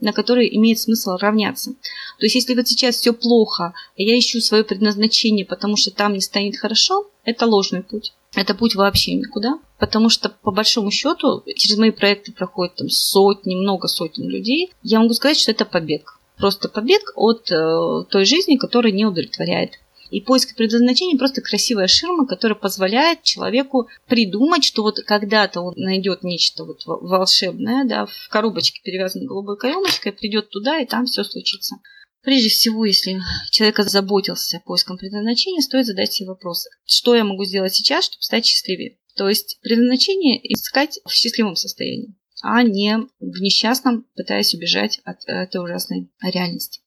[0.00, 1.72] на который имеет смысл равняться.
[1.72, 6.12] То есть, если вот сейчас все плохо, а я ищу свое предназначение, потому что там
[6.12, 8.12] не станет хорошо, это ложный путь.
[8.34, 13.54] Это путь вообще никуда, потому что по большому счету через мои проекты проходят там сотни,
[13.54, 14.70] много сотен людей.
[14.82, 19.72] Я могу сказать, что это побег просто побег от э, той жизни, которая не удовлетворяет.
[20.10, 26.22] И поиск предназначения просто красивая ширма, которая позволяет человеку придумать, что вот когда-то он найдет
[26.22, 31.76] нечто вот волшебное, да, в коробочке перевязанной голубой каемочкой, придет туда, и там все случится.
[32.22, 33.20] Прежде всего, если
[33.50, 38.46] человек озаботился поиском предназначения, стоит задать себе вопрос, что я могу сделать сейчас, чтобы стать
[38.46, 38.96] счастливее.
[39.14, 45.62] То есть предназначение искать в счастливом состоянии а не в несчастном, пытаясь убежать от этой
[45.62, 46.80] ужасной реальности.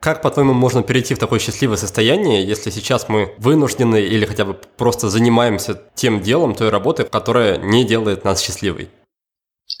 [0.00, 4.52] Как, по-твоему, можно перейти в такое счастливое состояние, если сейчас мы вынуждены или хотя бы
[4.76, 8.90] просто занимаемся тем делом, той работой, которая не делает нас счастливой?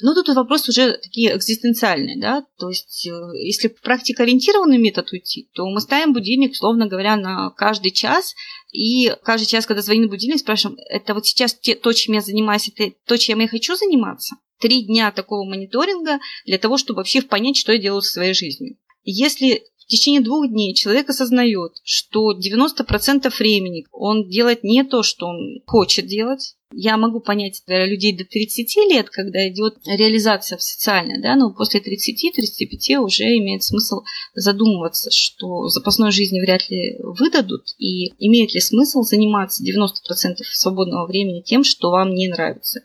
[0.00, 5.66] Ну, тут вопрос уже такие экзистенциальные, да, то есть э, если практикоориентированный метод уйти, то
[5.66, 8.34] мы ставим будильник, условно говоря, на каждый час,
[8.72, 12.96] и каждый час, когда звонит будильник, спрашиваем, это вот сейчас то, чем я занимаюсь, это
[13.06, 14.36] то, чем я хочу заниматься?
[14.60, 18.76] Три дня такого мониторинга для того, чтобы вообще понять, что я делаю со своей жизнью.
[19.04, 25.26] Если в течение двух дней человек осознает, что 90% времени он делает не то, что
[25.26, 31.36] он хочет делать, я могу понять людей до 30 лет, когда идет реализация социальная, да,
[31.36, 34.02] но после 30-35 уже имеет смысл
[34.34, 41.42] задумываться, что запасной жизни вряд ли выдадут, и имеет ли смысл заниматься 90% свободного времени
[41.42, 42.80] тем, что вам не нравится.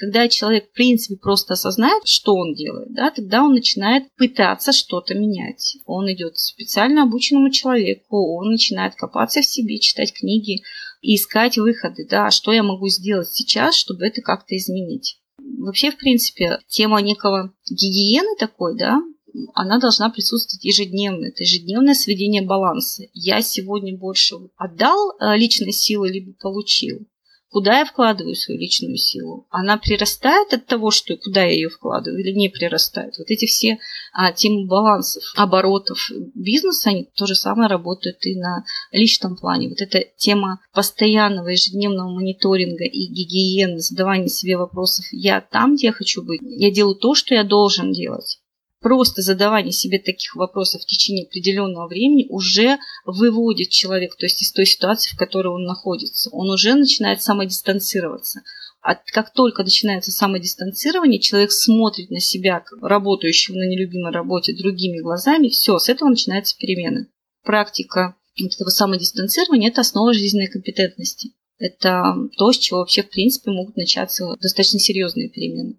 [0.00, 5.14] Когда человек, в принципе, просто осознает, что он делает, да, тогда он начинает пытаться что-то
[5.14, 5.76] менять.
[5.84, 10.62] Он идет к специально обученному человеку, он начинает копаться в себе, читать книги
[11.02, 15.18] и искать выходы, да, что я могу сделать сейчас, чтобы это как-то изменить.
[15.58, 19.02] Вообще, в принципе, тема некого гигиены такой, да,
[19.52, 21.26] она должна присутствовать ежедневно.
[21.26, 23.04] Это ежедневное сведение баланса.
[23.12, 27.06] Я сегодня больше отдал э, личной силы, либо получил.
[27.50, 29.46] Куда я вкладываю свою личную силу?
[29.50, 33.18] Она прирастает от того, что куда я ее вкладываю, или не прирастает?
[33.18, 33.78] Вот эти все
[34.12, 39.68] а, темы балансов, оборотов бизнеса, они то же самое работают и на личном плане.
[39.68, 45.92] Вот эта тема постоянного ежедневного мониторинга и гигиены, задавания себе вопросов, я там, где я
[45.92, 48.38] хочу быть, я делаю то, что я должен делать
[48.80, 54.52] просто задавание себе таких вопросов в течение определенного времени уже выводит человека, то есть из
[54.52, 56.30] той ситуации, в которой он находится.
[56.30, 58.40] Он уже начинает самодистанцироваться.
[58.82, 65.48] А как только начинается самодистанцирование, человек смотрит на себя, работающего на нелюбимой работе, другими глазами,
[65.48, 67.06] все, с этого начинается перемена.
[67.44, 71.32] Практика вот этого самодистанцирования– это основа жизненной компетентности.
[71.58, 75.76] Это то, с чего вообще, в принципе, могут начаться достаточно серьезные перемены.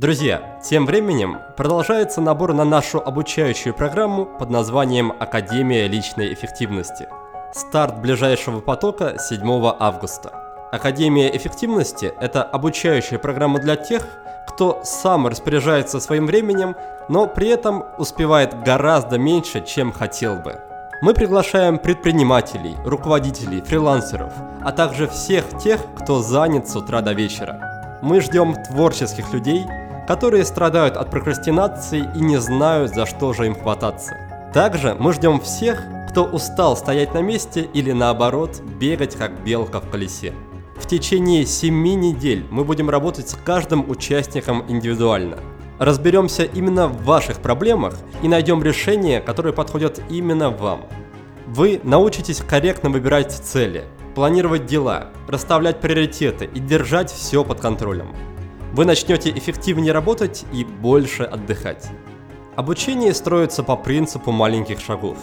[0.00, 7.06] Друзья, тем временем продолжается набор на нашу обучающую программу под названием «Академия личной эффективности».
[7.52, 9.42] Старт ближайшего потока 7
[9.78, 10.32] августа.
[10.72, 14.08] Академия эффективности– это обучающая программа для тех,
[14.48, 16.76] кто сам распоряжается своим временем,
[17.10, 20.60] но при этом успевает гораздо меньше, чем хотел бы.
[21.02, 24.32] Мы приглашаем предпринимателей, руководителей, фрилансеров,
[24.62, 27.98] а также всех тех, кто занят с утра до вечера.
[28.00, 29.66] Мы ждем творческих людей–
[30.10, 34.16] которые страдают от прокрастинации и не знают, за что же им хвататься.
[34.52, 39.88] Также мы ждем всех, кто устал стоять на месте или наоборот бегать как белка в
[39.88, 40.32] колесе.
[40.74, 45.36] В течение 7 недель мы будем работать с каждым участником индивидуально.
[45.78, 50.86] Разберемся именно в ваших проблемах и найдем решения, которые подходят именно вам.
[51.46, 53.84] Вы научитесь корректно выбирать цели,
[54.16, 58.08] планировать дела, расставлять приоритеты и держать все под контролем.
[58.72, 61.88] Вы начнете эффективнее работать и больше отдыхать.
[62.54, 65.18] Обучение строится по принципу маленьких шагов.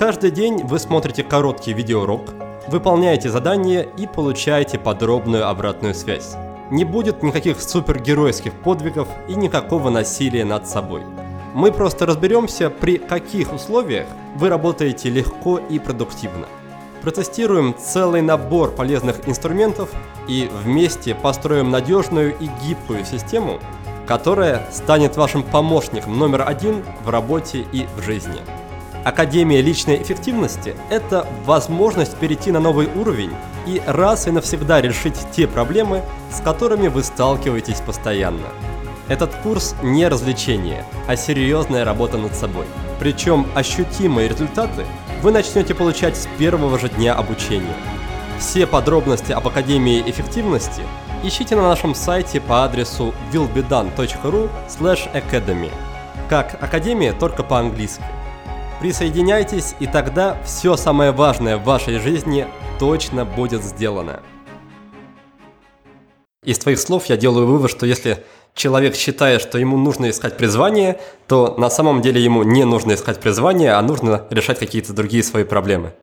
[0.00, 2.22] Каждый день вы смотрите короткий видеоурок,
[2.66, 6.34] выполняете задания и получаете подробную обратную связь.
[6.72, 11.02] Не будет никаких супергеройских подвигов и никакого насилия над собой.
[11.54, 16.46] Мы просто разберемся, при каких условиях вы работаете легко и продуктивно.
[17.08, 19.88] Протестируем целый набор полезных инструментов
[20.28, 23.60] и вместе построим надежную и гибкую систему,
[24.06, 28.42] которая станет вашим помощником номер один в работе и в жизни.
[29.06, 33.32] Академия личной эффективности– это возможность перейти на новый уровень
[33.66, 38.48] и раз и навсегда решить те проблемы, с которыми вы сталкиваетесь постоянно.
[39.08, 42.66] Этот курс не развлечение, а серьезная работа над собой.
[43.00, 44.84] Причем ощутимые результаты
[45.22, 47.74] вы начнете получать с первого же дня обучения.
[48.38, 50.82] Все подробности об Академии эффективности
[51.24, 54.48] ищите на нашем сайте по адресу willbedone.ru
[55.12, 55.72] academy.
[56.28, 58.04] Как Академия, только по-английски.
[58.80, 62.46] Присоединяйтесь, и тогда все самое важное в вашей жизни
[62.78, 64.20] точно будет сделано.
[66.44, 68.24] Из твоих слов я делаю вывод, что если
[68.58, 73.20] человек считает, что ему нужно искать призвание, то на самом деле ему не нужно искать
[73.20, 75.94] призвание, а нужно решать какие-то другие свои проблемы.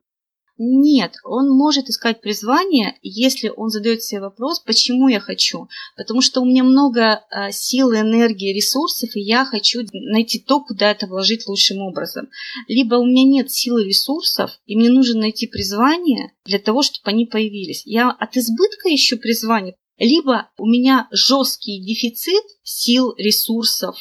[0.58, 5.68] Нет, он может искать призвание, если он задает себе вопрос, почему я хочу.
[5.98, 10.90] Потому что у меня много а, сил, энергии, ресурсов, и я хочу найти то, куда
[10.90, 12.30] это вложить лучшим образом.
[12.68, 17.10] Либо у меня нет сил и ресурсов, и мне нужно найти призвание для того, чтобы
[17.10, 17.82] они появились.
[17.84, 23.96] Я от избытка ищу призвание, либо у меня жесткий дефицит сил, ресурсов,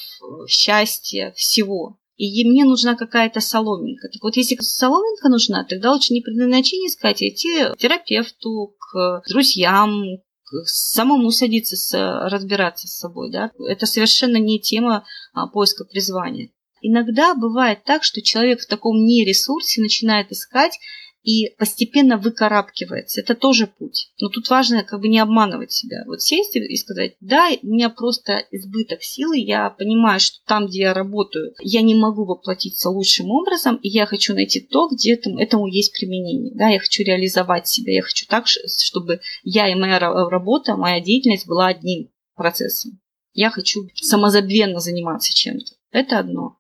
[0.47, 1.97] счастья, всего.
[2.17, 4.07] И мне нужна какая-то соломинка.
[4.07, 9.23] Так вот, если соломинка нужна, тогда лучше не предназначение искать, а идти к терапевту, к
[9.27, 11.93] друзьям, к самому садиться, с,
[12.29, 13.31] разбираться с собой.
[13.31, 13.51] Да?
[13.67, 16.51] Это совершенно не тема а, поиска призвания.
[16.81, 20.79] Иногда бывает так, что человек в таком нересурсе начинает искать
[21.25, 23.19] и постепенно выкарабкивается.
[23.19, 24.11] Это тоже путь.
[24.21, 26.03] Но тут важно как бы не обманывать себя.
[26.05, 30.81] Вот сесть и сказать, да, у меня просто избыток силы, я понимаю, что там, где
[30.81, 35.65] я работаю, я не могу воплотиться лучшим образом, и я хочу найти то, где этому,
[35.65, 36.53] есть применение.
[36.53, 41.47] Да, я хочу реализовать себя, я хочу так, чтобы я и моя работа, моя деятельность
[41.47, 42.99] была одним процессом.
[43.33, 45.73] Я хочу самозабвенно заниматься чем-то.
[45.91, 46.57] Это одно.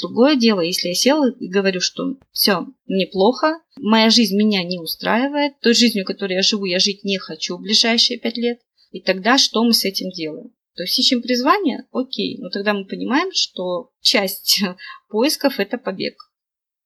[0.00, 4.78] Другое дело, если я села и говорю, что все, мне плохо, моя жизнь меня не
[4.78, 8.58] устраивает, той жизнью, которой я живу, я жить не хочу в ближайшие пять лет,
[8.90, 10.50] и тогда что мы с этим делаем?
[10.74, 14.62] То есть ищем призвание, окей, но тогда мы понимаем, что часть
[15.08, 16.14] поисков– это побег.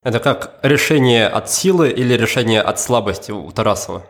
[0.02, 4.06] Это как решение от силы или решение от слабости у Тарасова?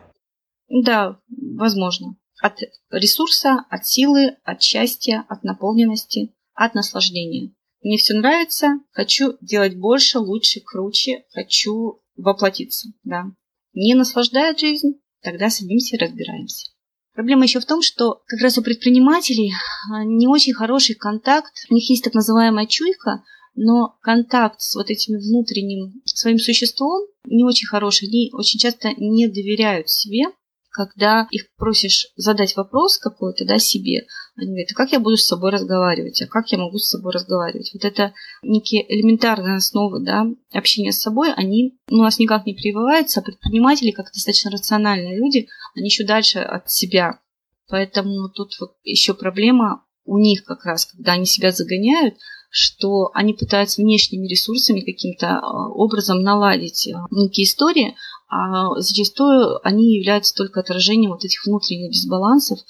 [0.69, 1.19] Да,
[1.57, 2.17] возможно.
[2.41, 2.59] От
[2.91, 7.51] ресурса, от силы, от счастья, от наполненности, от наслаждения.
[7.83, 13.25] Мне все нравится, хочу делать больше, лучше, круче, хочу воплотиться, да.
[13.73, 16.71] Не наслаждает жизнь, тогда садимся и разбираемся.
[17.15, 19.53] Проблема еще в том, что как раз у предпринимателей
[19.93, 23.25] а, не очень хороший контакт, у них есть так называемая чуйка,
[23.55, 28.09] но контакт с вот этим внутренним своим существом не очень хороший.
[28.09, 30.27] Они очень часто не доверяют себе,
[30.71, 34.07] когда их просишь задать вопрос какой-то да, себе,
[34.37, 37.13] они говорят, а как я буду с собой разговаривать, а как я могу с собой
[37.13, 37.71] разговаривать?
[37.75, 43.21] Вот это некие элементарные основы да, общения с собой, они у нас никак не прививаются,
[43.21, 47.21] а предприниматели, как достаточно рациональные люди, они еще дальше от себя.
[47.69, 52.17] Поэтому тут вот еще проблема у них как раз, когда они себя загоняют,
[52.51, 57.95] что они пытаются внешними ресурсами каким-то а, образом наладить а, некие истории,
[58.31, 62.61] а зачастую они являются только отражением вот этих внутренних дисбалансов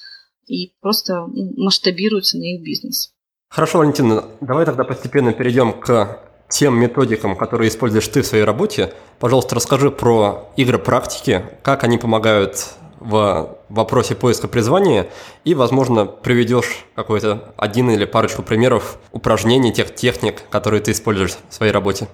[0.46, 3.12] и просто ну, масштабируются на их бизнес.
[3.50, 8.92] Хорошо, Валентина, давай тогда постепенно перейдем к тем методикам, которые используешь ты в своей работе.
[9.18, 15.08] Пожалуйста, расскажи про игры практики, как они помогают в вопросе поиска призвания
[15.44, 21.54] и, возможно, приведешь какой-то один или парочку примеров упражнений, тех техник, которые ты используешь в
[21.54, 22.08] своей работе.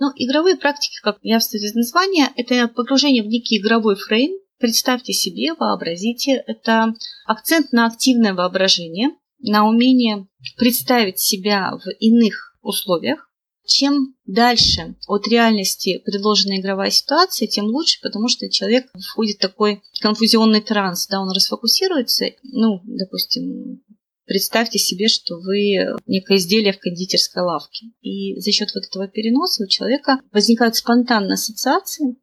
[0.00, 4.32] Ну, игровые практики, как явствует из названия, это погружение в некий игровой фрейм.
[4.58, 6.94] Представьте себе, вообразите, это
[7.26, 10.26] акцент на активное воображение, на умение
[10.56, 13.30] представить себя в иных условиях.
[13.66, 19.82] Чем дальше от реальности предложенная игровая ситуация, тем лучше, потому что человек входит в такой
[20.00, 23.82] конфузионный транс, да, он расфокусируется, ну, допустим,
[24.30, 27.86] представьте себе, что вы некое изделие в кондитерской лавке.
[28.00, 32.14] И за счет вот этого переноса у человека возникают спонтанные ассоциации,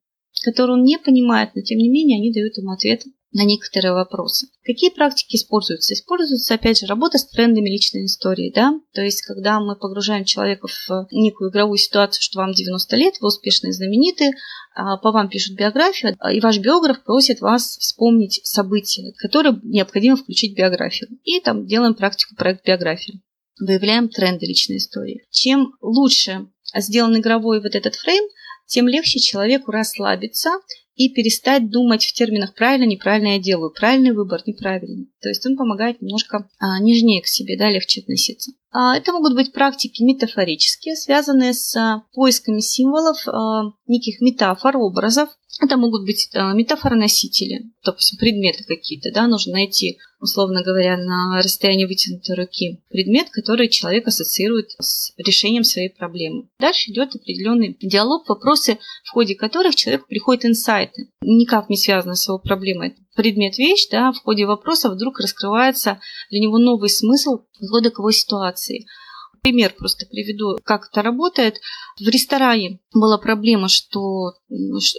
[0.41, 3.03] которые он не понимает, но тем не менее они дают ему ответ
[3.37, 4.47] на некоторые вопросы.
[4.63, 5.93] Какие практики используются?
[5.93, 8.51] Используется, опять же, работа с трендами личной истории.
[8.53, 8.73] Да?
[8.93, 13.27] То есть, когда мы погружаем человека в некую игровую ситуацию, что вам 90 лет, вы
[13.27, 14.31] успешные, знамениты,
[14.73, 20.53] а по вам пишут биографию, и ваш биограф просит вас вспомнить события, которые необходимо включить
[20.53, 21.07] в биографию.
[21.23, 23.21] И там делаем практику проект биографии.
[23.59, 25.25] Выявляем тренды личной истории.
[25.29, 28.23] Чем лучше сделан игровой вот этот фрейм,
[28.65, 30.49] тем легче человеку расслабиться
[30.97, 35.09] и перестать думать в терминах правильно, неправильно я делаю, правильный выбор, неправильный.
[35.21, 38.51] То есть он помогает немножко а, нежнее к себе, да, легче относиться.
[38.71, 45.29] А, это могут быть практики метафорические, связанные с а, поисками символов, а, неких метафор, образов,
[45.59, 51.85] это могут быть э, метафороносители, допустим, предметы какие-то, да, нужно найти, условно говоря, на расстоянии
[51.85, 56.49] вытянутой руки предмет, который человек ассоциирует с решением своей проблемы.
[56.59, 62.27] Дальше идет определенный диалог, вопросы, в ходе которых человек приходит инсайты, никак не связаны с
[62.27, 62.95] его проблемой.
[63.15, 65.99] Предмет-вещь, да, в ходе вопроса вдруг раскрывается
[66.29, 68.85] для него новый смысл входа к его ситуации–
[69.41, 71.59] Пример просто приведу, как это работает.
[71.99, 74.33] В ресторане была проблема, что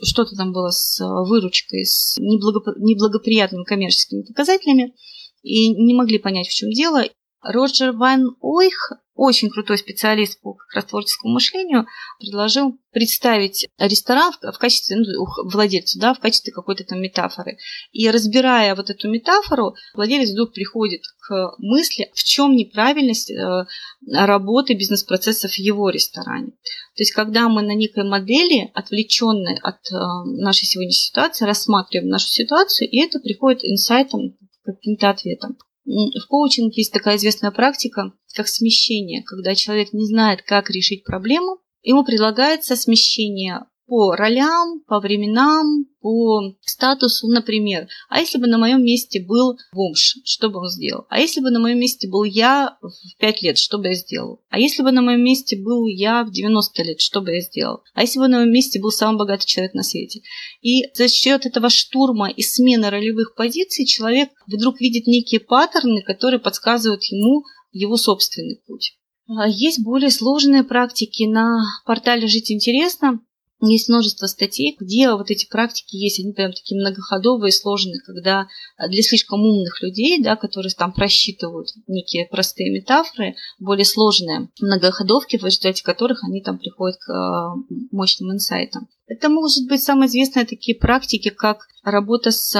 [0.05, 4.95] что-то там было с выручкой, с неблагоприятными коммерческими показателями,
[5.43, 7.05] и не могли понять, в чем дело.
[7.41, 11.87] Роджер Ван Ойх очень крутой специалист по как раз творческому мышлению,
[12.21, 17.59] предложил представить ресторан в качестве ну, владельца, да, в качестве какой-то там метафоры.
[17.91, 23.67] И разбирая вот эту метафору, владелец вдруг приходит к мысли, в чем неправильность э,
[24.13, 26.53] работы бизнес-процессов в его ресторане.
[26.95, 29.97] То есть, когда мы на некой модели, отвлеченной от э,
[30.41, 35.59] нашей сегодняшней ситуации, рассматриваем нашу ситуацию, и это приходит инсайтом, каким-то ответом.
[35.85, 41.59] В коучинге есть такая известная практика, как смещение, когда человек не знает, как решить проблему,
[41.83, 47.89] ему предлагается смещение по ролям, по временам, по статусу, например.
[48.11, 51.07] А если бы на моем месте был бомж, что бы он сделал?
[51.09, 54.43] А если бы на моем месте был я в 5 лет, что бы я сделал?
[54.51, 57.81] А если бы на моем месте был я в 90 лет, что бы я сделал?
[57.95, 60.21] А если бы на моем месте был самый богатый человек на свете?
[60.61, 66.41] И за счет этого штурма и смены ролевых позиций человек вдруг видит некие паттерны, которые
[66.41, 67.45] подсказывают ему
[67.79, 68.99] его собственный путь.
[69.29, 73.21] А есть более сложные практики на портале «Жить интересно»,
[73.61, 78.47] есть множество статей, где вот эти практики есть, они прям такие многоходовые, сложные, когда
[78.89, 85.45] для слишком умных людей, да, которые там просчитывают некие простые метафоры, более сложные многоходовки, в
[85.45, 87.55] результате которых они там приходят к а,
[87.91, 88.89] мощным инсайтам.
[89.09, 92.55] Это может быть самые известные такие практики, как работа с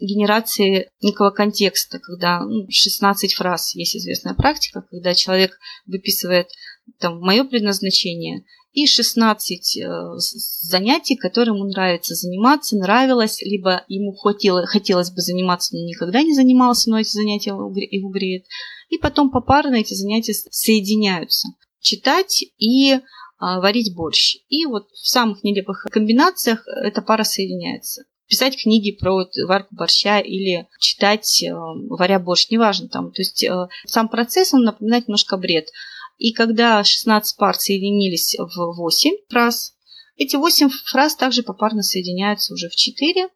[0.00, 6.48] генерации некого контекста, когда ну, 16 фраз есть известная практика, когда человек выписывает
[6.98, 14.66] там мое предназначение и 16 э, занятий, которые ему нравится заниматься, нравилось, либо ему хотело,
[14.66, 18.46] хотелось бы заниматься, но никогда не занимался, но эти занятия его греют.
[18.88, 21.48] И потом попарно эти занятия соединяются.
[21.80, 22.98] Читать и
[23.38, 24.38] а, варить борщ.
[24.48, 30.66] И вот в самых нелепых комбинациях эта пара соединяется писать книги про варку борща или
[30.78, 31.52] читать, э,
[31.88, 33.12] варя борщ, неважно там.
[33.12, 35.68] То есть э, сам процесс, он напоминает немножко бред.
[36.18, 39.74] И когда 16 пар соединились в 8 фраз,
[40.16, 43.28] эти 8 фраз также попарно соединяются уже в 4,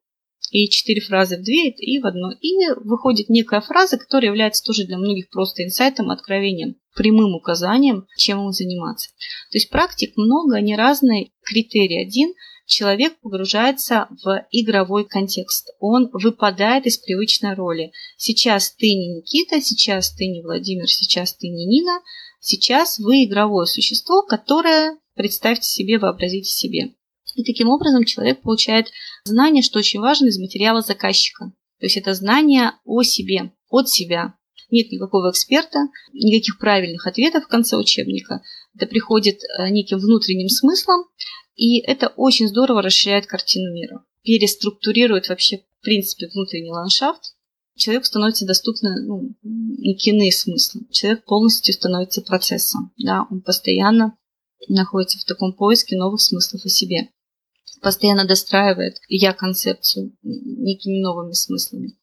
[0.51, 2.31] и 4 фразы в 2 и в одну.
[2.41, 8.39] И выходит некая фраза, которая является тоже для многих просто инсайтом, откровением, прямым указанием, чем
[8.39, 9.11] ему заниматься.
[9.51, 11.33] То есть практик много, они разные.
[11.43, 12.33] Критерий один–
[12.69, 15.71] человек погружается в игровой контекст.
[15.81, 17.93] Он выпадает из привычной роли.
[18.17, 22.01] Сейчас ты не Никита, сейчас ты не Владимир, сейчас ты не Нина,
[22.41, 26.95] сейчас вы игровое существо, которое, представьте себе, вообразите себе.
[27.35, 28.91] И таким образом человек получает
[29.25, 31.47] знание, что очень важно, из материала заказчика.
[31.81, 34.35] То есть это знание о себе, от себя.
[34.71, 35.79] Нет никакого эксперта,
[36.13, 38.43] никаких правильных ответов в конце учебника.
[38.75, 41.05] Это приходит э, неким внутренним смыслом,
[41.59, 47.35] и это очень здорово расширяет картину мира, переструктурирует вообще, в принципе, внутренний ландшафт.
[47.77, 50.83] Человеку становится доступны ну, некие иные смыслы.
[50.93, 52.93] Человек полностью становится процессом.
[52.97, 53.27] Да?
[53.29, 54.17] Он постоянно
[54.69, 57.11] находится в таком поиске новых смыслов о себе.
[57.83, 61.99] Постоянно достраивает я концепцию некими новыми смыслами.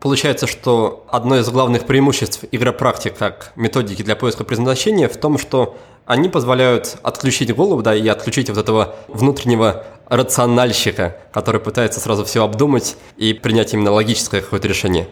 [0.00, 5.76] Получается, что одно из главных преимуществ игропрактик как методики для поиска предназначения в том, что
[6.06, 12.42] они позволяют отключить голову, да, и отключить вот этого внутреннего рациональщика, который пытается сразу все
[12.42, 15.06] обдумать и принять именно логическое какое-то решение.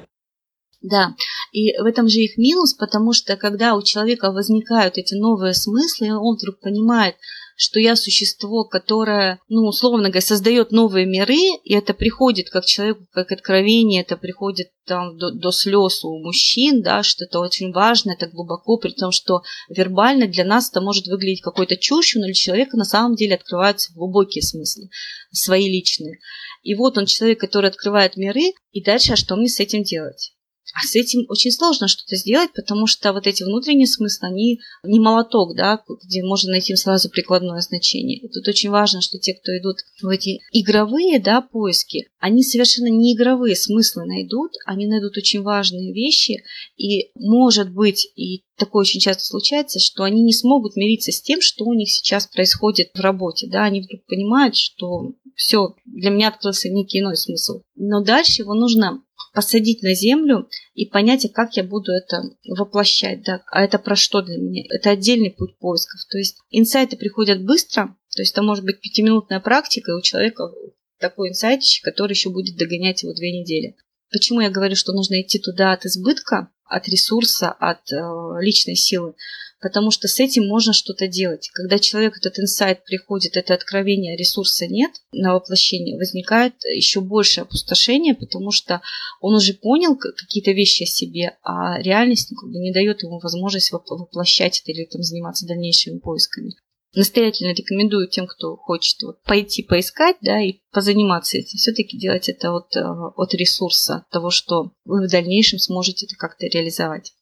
[0.80, 1.14] Да,
[1.52, 6.16] и в этом же их минус, потому что когда у человека возникают эти новые смыслы,
[6.16, 7.16] он вдруг понимает,
[7.60, 13.04] что я существо, которое, ну, условно говоря, создает новые миры, и это приходит как человеку,
[13.10, 18.12] как откровение, это приходит там до, до слез у мужчин, да, что это очень важно,
[18.12, 22.34] это глубоко, при том, что вербально для нас это может выглядеть какой-то чушью, но для
[22.34, 24.88] человека на самом деле открываются глубокие смыслы,
[25.32, 26.20] свои личные.
[26.62, 30.32] И вот он человек, который открывает миры, и дальше, а что мне с этим делать?
[30.74, 35.00] А с этим очень сложно что-то сделать, потому что вот эти внутренние смыслы, они не
[35.00, 38.18] молоток, да, где можно найти сразу прикладное значение.
[38.18, 42.88] И тут очень важно, что те, кто идут в эти игровые да, поиски, они совершенно
[42.88, 46.44] не игровые смыслы найдут, они найдут очень важные вещи,
[46.76, 51.40] и может быть, и такое очень часто случается, что они не смогут мириться с тем,
[51.40, 53.46] что у них сейчас происходит в работе.
[53.48, 53.64] Да?
[53.64, 57.62] Они вдруг понимают, что все, для меня открылся некий иной смысл.
[57.76, 62.22] Но дальше его нужно посадить на землю и понять, а как я буду это
[62.56, 64.64] воплощать, да, а это про что для меня.
[64.68, 66.00] Это отдельный путь поисков.
[66.10, 70.50] То есть инсайты приходят быстро, то есть это может быть пятиминутная практика, и у человека
[70.98, 73.76] такой инсайтчик, который еще будет догонять его две недели.
[74.10, 79.14] Почему я говорю, что нужно идти туда от избытка, от ресурса, от э, личной силы?
[79.60, 81.50] Потому что с этим можно что-то делать.
[81.52, 88.14] Когда человек этот инсайт приходит, это откровение, ресурса нет на воплощение, возникает еще больше опустошение,
[88.14, 88.80] потому что
[89.20, 93.72] он уже понял какие-то вещи о себе, а реальность как бы не дает ему возможность
[93.72, 96.52] воплощать это или там, заниматься дальнейшими поисками.
[96.94, 101.58] Настоятельно рекомендую тем, кто хочет вот, пойти поискать, да, и позаниматься этим.
[101.58, 106.16] Все-таки делать это вот э, от ресурса, от того, что вы в дальнейшем сможете это
[106.16, 107.12] как-то реализовать.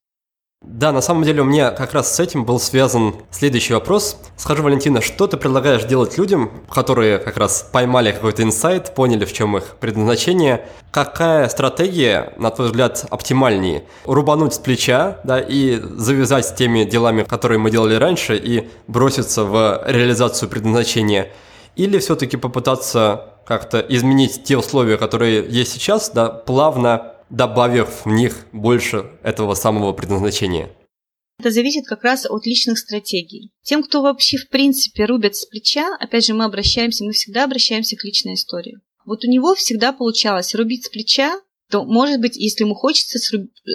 [0.67, 4.19] Да, на самом деле у меня как раз с этим был связан следующий вопрос.
[4.37, 9.33] Скажи, Валентина, что ты предлагаешь делать людям, которые как раз поймали какой-то инсайт, поняли, в
[9.33, 10.67] чем их предназначение?
[10.91, 13.85] Какая стратегия, на твой взгляд, оптимальнее?
[14.07, 19.45] Рубануть с плеча, да, и завязать с теми делами, которые мы делали раньше, и броситься
[19.45, 21.29] в реализацию предназначения?
[21.77, 28.47] Или все-таки попытаться как-то изменить те условия, которые есть сейчас, да, плавно добавив в них
[28.53, 30.71] больше этого самого предназначения?
[31.39, 33.51] Это зависит как раз от личных стратегий.
[33.63, 37.97] Тем, кто вообще в принципе рубят с плеча, опять же, мы обращаемся, мы всегда обращаемся
[37.97, 38.79] к личной истории.
[39.05, 41.39] Вот у него всегда получалось рубить с плеча,
[41.69, 43.19] то, может быть, если ему хочется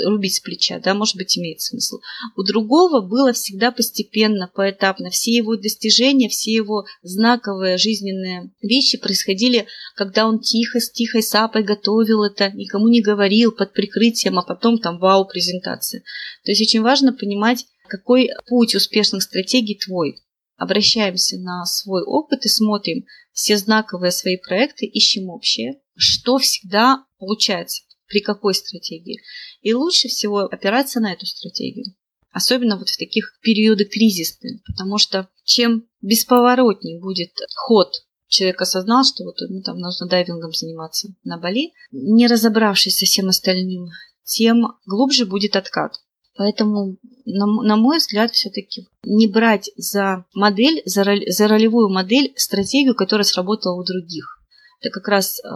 [0.06, 1.98] рубить с плеча, да, может быть, имеет смысл.
[2.38, 5.10] У другого было всегда постепенно, поэтапно.
[5.10, 11.64] Все его достижения, все его знаковые жизненные вещи происходили, когда он тихо, с тихой сапой
[11.64, 16.02] готовил это, никому не говорил, под прикрытием, а потом там вау-презентация.
[16.46, 20.16] То есть очень важно понимать, какой путь успешных стратегий твой.
[20.56, 27.84] Обращаемся на свой опыт и смотрим все знаковые свои проекты, ищем общее, что всегда получается,
[28.08, 29.22] при какой стратегии.
[29.62, 31.86] И лучше всего опираться на эту стратегию.
[32.32, 37.94] Особенно вот в таких периоды кризисные, потому что чем бесповоротней будет ход
[38.28, 43.28] человек осознал, что вот ему там нужно дайвингом заниматься на Бали, не разобравшись со всем
[43.28, 43.90] остальным,
[44.24, 45.94] тем глубже будет откат.
[46.38, 53.80] Поэтому, на, мой взгляд, все-таки не брать за модель, за ролевую модель стратегию, которая сработала
[53.80, 54.41] у других.
[54.82, 55.48] Это как раз э,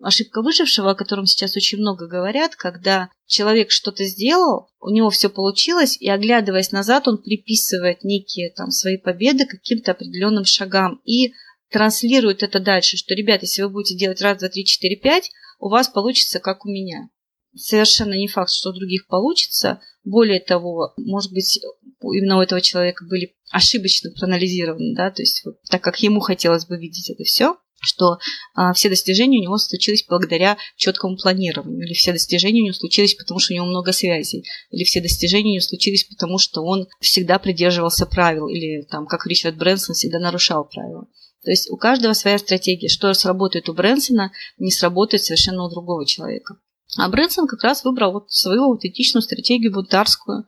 [0.00, 5.28] ошибка выжившего, о котором сейчас очень много говорят, когда человек что-то сделал, у него все
[5.28, 11.34] получилось, и оглядываясь назад, он приписывает некие там свои победы каким-то определенным шагам и
[11.70, 15.68] транслирует это дальше, что, ребят, если вы будете делать раз, два, три, четыре, пять, у
[15.68, 17.10] вас получится как у меня.
[17.54, 19.82] Совершенно не факт, что у других получится.
[20.04, 21.60] Более того, может быть,
[22.00, 26.78] именно у этого человека были ошибочно проанализированы, да, то есть так как ему хотелось бы
[26.78, 28.18] видеть это все, что
[28.54, 33.14] а, все достижения у него случились благодаря четкому планированию, или все достижения у него случились
[33.14, 36.86] потому, что у него много связей, или все достижения у него случились потому, что он
[37.00, 41.06] всегда придерживался правил, или там, как Ричард Брэнсон всегда нарушал правила.
[41.42, 42.88] То есть у каждого своя стратегия.
[42.88, 46.56] Что сработает у Брэнсона, не сработает совершенно у другого человека.
[46.98, 50.44] А Брэнсон как раз выбрал вот свою аутентичную стратегию бунтарскую,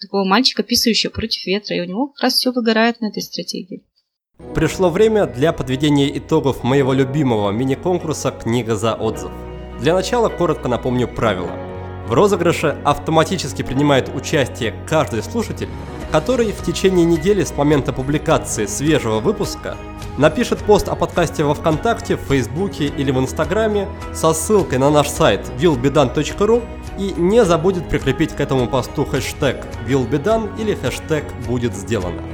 [0.00, 3.86] такого мальчика, писающего против ветра, и у него как раз все выгорает на этой стратегии.
[4.52, 9.30] Пришло время для подведения итогов моего любимого мини-конкурса «Книга за отзыв».
[9.78, 11.52] Для начала коротко напомню правила.
[12.08, 15.68] В розыгрыше автоматически принимает участие каждый слушатель,
[16.10, 19.76] который в течение недели с момента публикации свежего выпуска
[20.18, 25.08] напишет пост о подкасте во Вконтакте, в Фейсбуке или в Инстаграме со ссылкой на наш
[25.08, 26.60] сайт willbedan.ru
[26.98, 32.33] и не забудет прикрепить к этому посту хэштег «Will или хэштег «Будет сделано».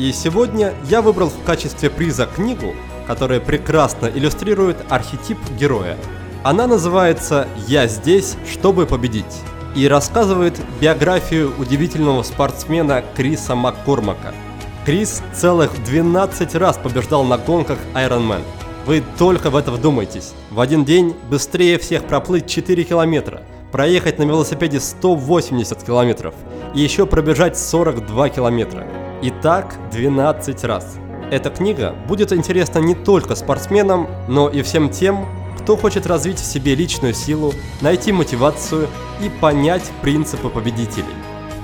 [0.00, 2.74] И сегодня я выбрал в качестве приза книгу,
[3.06, 5.98] которая прекрасно иллюстрирует архетип героя.
[6.42, 9.42] Она называется «Я здесь, чтобы победить»
[9.76, 14.32] и рассказывает биографию удивительного спортсмена Криса Маккормака.
[14.86, 18.40] Крис целых 12 раз побеждал на гонках Ironman.
[18.86, 20.32] Вы только в это вдумайтесь.
[20.50, 26.34] В один день быстрее всех проплыть 4 километра, проехать на велосипеде 180 километров
[26.74, 28.86] и еще пробежать 42 километра.
[29.22, 30.96] И так 12 раз.
[31.30, 35.26] Эта книга будет интересна не только спортсменам, но и всем тем,
[35.58, 37.52] кто хочет развить в себе личную силу,
[37.82, 38.88] найти мотивацию
[39.22, 41.14] и понять принципы победителей.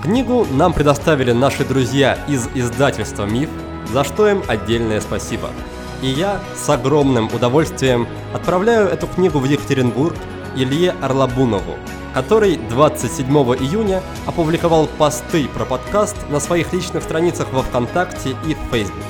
[0.02, 3.48] Книгу нам предоставили наши друзья из издательства «Миф»,
[3.92, 5.48] за что им отдельное спасибо.
[6.02, 10.14] И я с огромным удовольствием отправляю эту книгу в Екатеринбург
[10.57, 11.74] Илье Орлабунову,
[12.14, 18.59] который 27 июня опубликовал посты про подкаст на своих личных страницах во ВКонтакте и в
[18.72, 19.04] Facebook.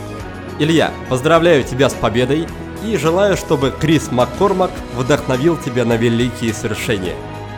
[0.59, 2.47] Илья, поздравляю тебя с победой
[2.84, 7.14] и желаю, чтобы Крис Маккормак вдохновил тебя на великие свершения.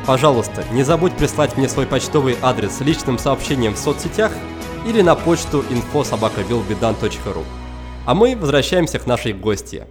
[0.06, 4.32] Пожалуйста, не забудь прислать мне свой почтовый адрес с личным сообщением в соцсетях
[4.86, 7.44] или на почту info.sobakavilbedan.ru.
[8.06, 9.86] А мы возвращаемся к нашей гости.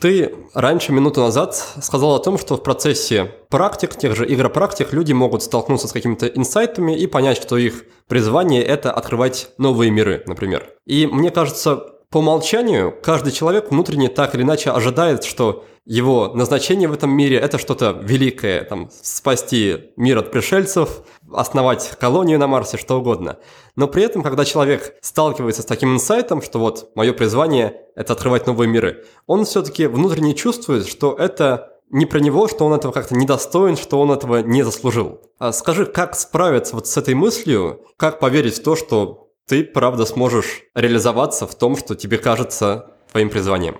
[0.00, 5.12] Ты раньше, минуту назад, сказал о том, что в процессе практик, тех же игропрактик, люди
[5.12, 10.70] могут столкнуться с какими-то инсайтами и понять, что их призвание– это открывать новые миры, например.
[10.86, 16.88] И мне кажется, по умолчанию каждый человек внутренне так или иначе ожидает, что его назначение
[16.88, 21.02] в этом мире– это что-то великое, там, спасти мир от пришельцев,
[21.32, 23.38] основать колонию на Марсе, что угодно.
[23.76, 28.46] Но при этом, когда человек сталкивается с таким инсайтом, что вот мое призвание– это открывать
[28.46, 33.14] новые миры, он все-таки внутренне чувствует, что это не про него, что он этого как-то
[33.14, 35.20] недостоин, что он этого не заслужил.
[35.38, 40.04] А скажи, как справиться вот с этой мыслью, как поверить в то, что ты правда
[40.04, 43.78] сможешь реализоваться в том, что тебе кажется твоим призванием?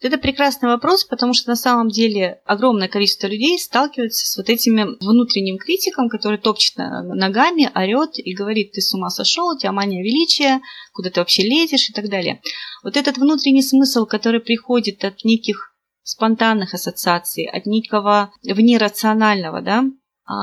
[0.00, 4.96] Это прекрасный вопрос, потому что на самом деле огромное количество людей сталкивается с вот этим
[5.00, 10.02] внутренним критиком, который топчет ногами, орет и говорит, ты с ума сошел, у тебя мания
[10.02, 10.60] величия,
[10.92, 12.42] куда ты вообще лезешь и так далее.
[12.84, 15.72] Вот этот внутренний смысл, который приходит от неких
[16.02, 19.84] спонтанных ассоциаций, от некого внерационального, да,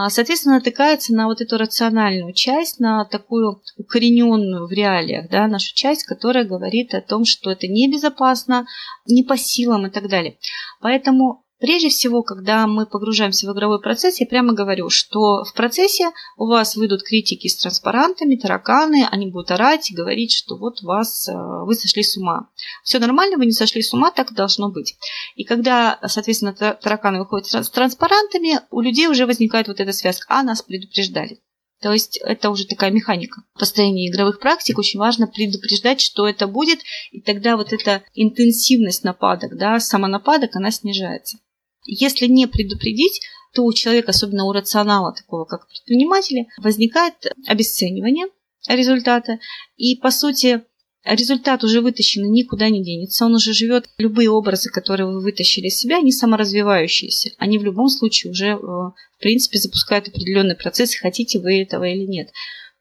[0.09, 6.05] соответственно, натыкается на вот эту рациональную часть, на такую укорененную в реалиях, да, нашу часть,
[6.05, 8.65] которая говорит о том, что это небезопасно,
[9.05, 10.37] не по силам и так далее.
[10.79, 16.11] Поэтому Прежде всего, когда мы погружаемся в игровой процесс, я прямо говорю, что в процессе
[16.35, 21.29] у вас выйдут критики с транспарантами, тараканы, они будут орать и говорить, что вот вас,
[21.29, 22.49] э, вы сошли с ума.
[22.83, 24.97] Все нормально, вы не сошли с ума, так и должно быть.
[25.37, 30.43] И когда, соответственно, тараканы выходят с транспарантами, у людей уже возникает вот эта связка, а
[30.43, 31.39] нас предупреждали.
[31.81, 34.77] То есть это уже такая механика построения игровых практик.
[34.79, 36.79] Очень важно предупреждать, что это будет,
[37.13, 41.37] и тогда вот эта интенсивность нападок, да, самонападок, она снижается.
[41.85, 43.21] Если не предупредить,
[43.53, 47.13] то у человека, особенно у рационала, такого как предпринимателя, возникает
[47.47, 48.25] обесценивание
[48.67, 49.39] результата.
[49.77, 50.63] И, по сути,
[51.03, 53.25] результат уже вытащен и никуда не денется.
[53.25, 53.89] Он уже живет.
[53.97, 57.31] Любые образы, которые вы вытащили из себя, они саморазвивающиеся.
[57.37, 62.05] Они в любом случае уже, э, в принципе, запускают определенный процесс, хотите вы этого или
[62.05, 62.29] нет.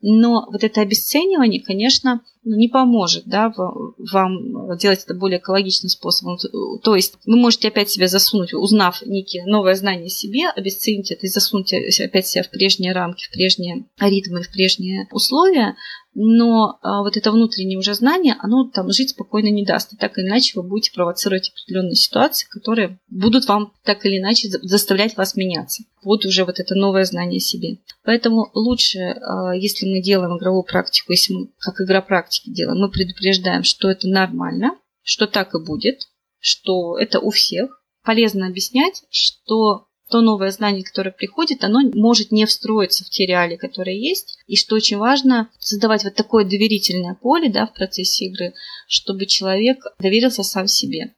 [0.00, 6.38] Но вот это обесценивание, конечно, не поможет да, вам делать это более экологичным способом.
[6.82, 11.26] То есть вы можете опять себя засунуть, узнав некие новые знания о себе, обесценить это
[11.26, 15.76] и засунуть опять себя в прежние рамки, в прежние ритмы, в прежние условия,
[16.14, 19.92] но а, вот это внутреннее уже знание, оно там жить спокойно не даст.
[19.92, 24.48] И так или иначе вы будете провоцировать определенные ситуации, которые будут вам так или иначе
[24.48, 25.84] заставлять вас меняться.
[26.04, 27.78] Вот уже вот это новое знание о себе.
[28.04, 32.02] Поэтому лучше, а, если мы делаем игровую практику, если мы как игра
[32.32, 36.08] практики делаем, мы предупреждаем, что это нормально, что так и будет,
[36.38, 37.82] что это у всех.
[38.04, 43.56] Полезно объяснять, что то новое знание, которое приходит, оно может не встроиться в те реалии,
[43.56, 44.38] которые есть.
[44.46, 48.52] И что очень важно, создавать вот такое доверительное поле да, в процессе игры,
[48.86, 51.14] чтобы человек доверился сам себе.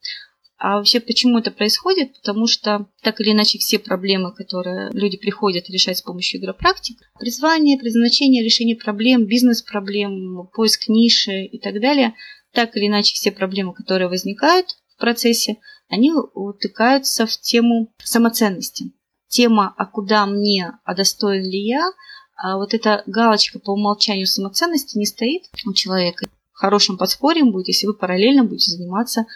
[0.67, 2.15] А вообще почему это происходит?
[2.15, 7.77] Потому что так или иначе все проблемы, которые люди приходят решать с помощью игропрактик, призвание,
[7.77, 12.15] предназначение, решение проблем, бизнес-проблем, поиск ниши и так далее,
[12.55, 15.59] так или иначе все проблемы, которые возникают в процессе,
[15.91, 18.87] они утыкаются в тему самоценности.
[19.29, 20.73] Тема «А куда мне?
[20.85, 21.91] А достоин ли я?»
[22.37, 26.27] а вот эта галочка по умолчанию самоценности не стоит у человека.
[26.53, 29.27] Хорошим подспорьем будет, если вы параллельно будете заниматься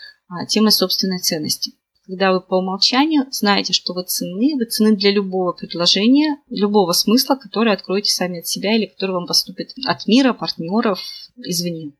[0.49, 1.73] темой собственной ценности.
[2.07, 7.35] когда вы по умолчанию знаете, что вы ценны, вы ценны для любого предложения, любого смысла,
[7.37, 11.01] который откроете сами от себя или который вам поступит от мира, партнеров,
[11.37, 11.93] извне.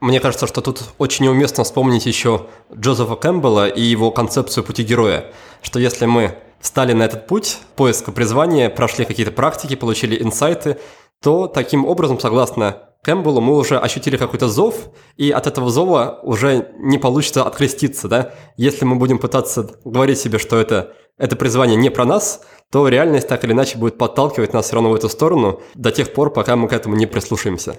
[0.00, 5.32] Мне кажется, что тут очень уместно вспомнить еще Джозефа Кэмпбелла и его концепцию пути героя,
[5.62, 10.78] что если мы встали на этот путь поиска призвания, прошли какие-то практики, получили инсайты,
[11.22, 16.74] то таким образом, согласно Кэмпбеллу, мы уже ощутили какой-то зов, и от этого зова уже
[16.78, 18.34] не получится откреститься, да?
[18.56, 22.40] Если мы будем пытаться говорить себе, что это, это призвание не про нас,
[22.72, 26.14] то реальность так или иначе будет подталкивать нас все равно в эту сторону до тех
[26.14, 27.78] пор, пока мы к этому не прислушаемся.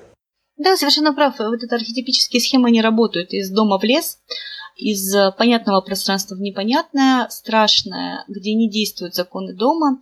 [0.58, 1.38] Да, совершенно прав.
[1.40, 4.20] Вот эти архетипические схемы не работают из дома в лес,
[4.78, 10.00] из понятного пространства в непонятное, страшное, где не действуют законы дома.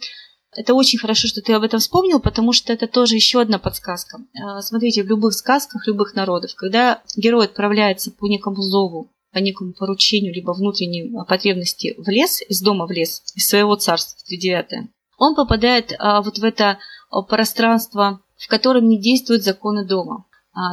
[0.55, 4.19] Это очень хорошо, что ты об этом вспомнил, потому что это тоже еще одна подсказка.
[4.41, 9.73] А, смотрите, в любых сказках любых народов, когда герой отправляется по некому зову, по некому
[9.73, 14.89] поручению, либо внутренней потребности в лес, из дома в лес, из своего царства, в тридевятое,
[15.17, 16.77] он попадает а, вот в это
[17.09, 20.25] а, пространство, в котором не действуют законы дома.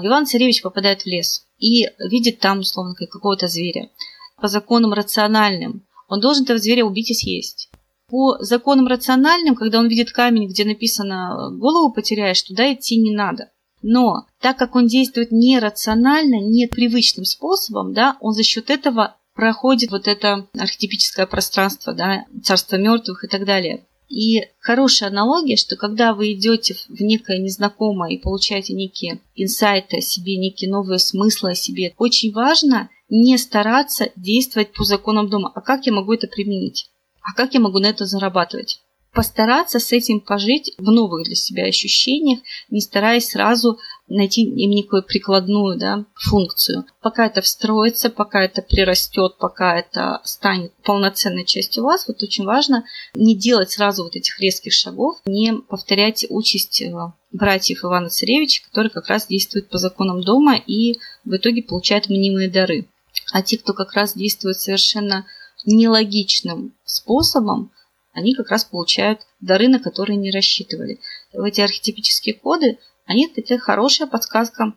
[0.03, 3.89] Иван Царевич попадает в лес и видит там, условно, какого-то зверя.
[4.37, 7.70] По законам рациональным он должен этого зверя убить и съесть
[8.11, 13.51] по законам рациональным, когда он видит камень, где написано «голову потеряешь», туда идти не надо.
[13.83, 19.91] Но так как он действует нерационально, не привычным способом, да, он за счет этого проходит
[19.91, 23.87] вот это архетипическое пространство, да, царство мертвых и так далее.
[24.09, 30.01] И хорошая аналогия, что когда вы идете в некое незнакомое и получаете некие инсайты о
[30.01, 35.53] себе, некие новые смыслы о себе, очень важно не стараться действовать по законам дома.
[35.55, 36.91] А как я могу это применить?
[37.23, 38.81] А как я могу на это зарабатывать?
[39.13, 42.41] Постараться с этим пожить в новых для себя ощущениях,
[42.71, 46.85] не стараясь сразу найти им некую прикладную да, функцию.
[47.03, 52.85] Пока это встроится, пока это прирастет, пока это станет полноценной частью вас, вот очень важно
[53.15, 56.93] не делать сразу вот этих резких шагов, не повторять участь э,
[57.33, 62.49] братьев Ивана Царевича, которые как раз действуют по законам дома и в итоге получают мнимые
[62.49, 62.87] дары.
[63.33, 65.27] А те, кто как раз действует совершенно
[65.65, 67.71] нелогичным способом,
[68.13, 71.01] они как раз получают дары, на которые не рассчитывали.
[71.33, 74.75] В эти архетипические коды, они это хорошая подсказка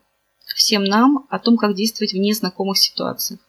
[0.55, 3.39] всем нам о том, как действовать в незнакомых ситуациях.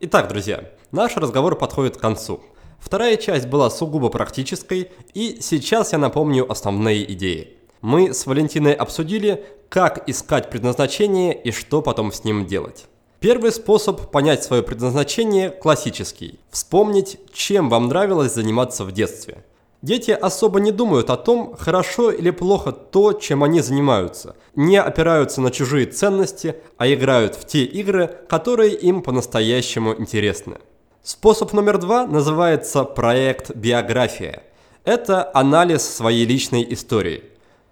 [0.00, 2.40] Итак, друзья, наш разговор подходит к концу.
[2.78, 7.58] Вторая часть была сугубо практической, и сейчас я напомню основные идеи.
[7.82, 12.86] Мы с Валентиной обсудили, как искать предназначение и что потом с ним делать.
[13.20, 16.40] Первый способ понять свое предназначение классический.
[16.50, 19.44] Вспомнить, чем вам нравилось заниматься в детстве.
[19.82, 25.42] Дети особо не думают о том, хорошо или плохо то, чем они занимаются, не опираются
[25.42, 30.56] на чужие ценности, а играют в те игры, которые им по-настоящему интересны.
[31.02, 34.44] Способ номер два называется проект «Биография».
[34.84, 37.24] Это анализ своей личной истории.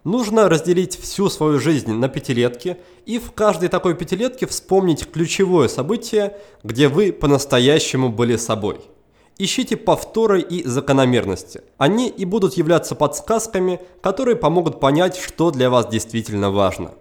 [0.08, 6.38] Нужно разделить всю свою жизнь на пятилетки и в каждой такой пятилетке вспомнить ключевое событие,
[6.64, 8.80] где вы по-настоящему были собой.
[9.36, 11.60] Ищите повторы и закономерности.
[11.76, 16.92] Они и будут являться подсказками, которые помогут понять, что для вас действительно важно.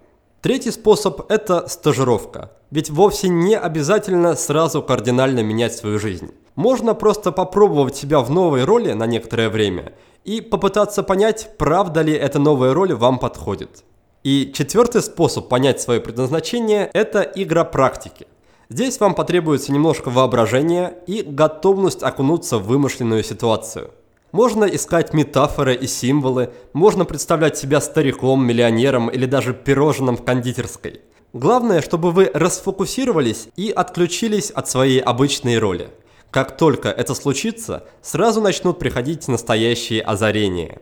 [0.41, 2.51] Третий способ– это стажировка.
[2.71, 6.31] Ведь вовсе не обязательно сразу кардинально менять свою жизнь.
[6.55, 9.93] Можно просто попробовать себя в новой роли на некоторое время
[10.27, 13.85] и попытаться понять, правда ли эта новая роль вам подходит.
[14.23, 18.27] И четвертый способ понять свое предназначение– это игра практики.
[18.69, 23.91] Здесь вам потребуется немножко воображения и готовность окунуться в вымышленную ситуацию.
[24.33, 30.99] Можно искать метафоры и символы, можно представлять себя стариком, миллионером или даже пирожным в кондитерской.
[31.31, 35.89] Главное, чтобы вы расфокусировались и отключились от своей обычной роли–
[36.31, 40.81] как только это случится, сразу начнут приходить настоящие озарения.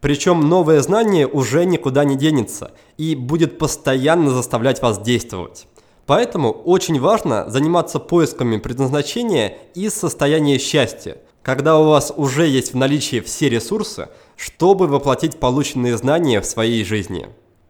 [0.00, 5.66] Причем новое знание уже никуда не денется и будет постоянно заставлять вас действовать.
[6.06, 12.76] Поэтому очень важно заниматься поисками предназначения из состояния счастья, когда у вас уже есть в
[12.76, 17.28] наличии все ресурсы, чтобы воплотить полученные знания в своей жизни.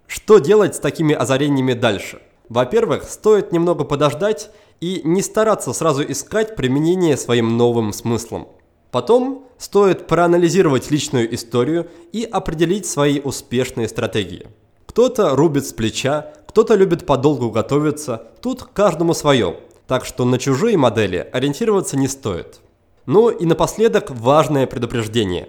[0.09, 2.20] Что делать с такими озарениями дальше?
[2.49, 4.51] Во-первых, стоит немного подождать
[4.85, 8.49] и не стараться сразу искать применение своим новым смыслом.
[8.91, 14.47] Потом стоит проанализировать личную историю и определить свои успешные стратегии.
[14.85, 19.57] Кто-то рубит с плеча, кто-то любит подолгу готовиться, тут каждому свое,
[19.87, 22.61] так что на чужие модели ориентироваться не стоит.
[23.07, 25.49] Ну и напоследок важное предупреждение.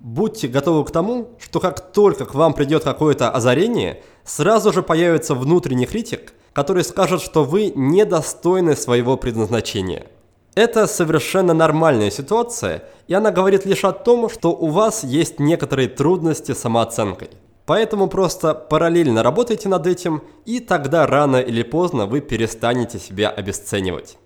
[0.00, 5.36] Будьте готовы к тому, что как только к вам придет какое-то озарение, сразу же появится
[5.36, 10.06] внутренний критик, который скажет, что вы недостойны своего предназначения.
[10.54, 15.88] Это совершенно нормальная ситуация, и она говорит лишь о том, что у вас есть некоторые
[15.88, 17.30] трудности с самооценкой.
[17.64, 24.18] Поэтому просто параллельно работайте над этим, и тогда рано или поздно вы перестанете себя обесценивать.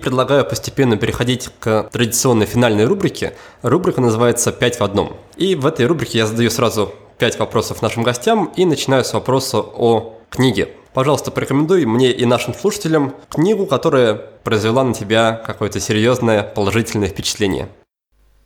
[0.00, 3.34] Предлагаю постепенно переходить к традиционной финальной рубрике.
[3.62, 5.16] Рубрика называется «5 в одном».
[5.36, 9.58] И в этой рубрике я задаю сразу 5 вопросов нашим гостям и начинаю с вопроса
[9.58, 10.68] о книге.
[10.96, 17.68] Пожалуйста, порекомендуй мне и нашим слушателям книгу, которая произвела на тебя какое-то серьезное положительное впечатление.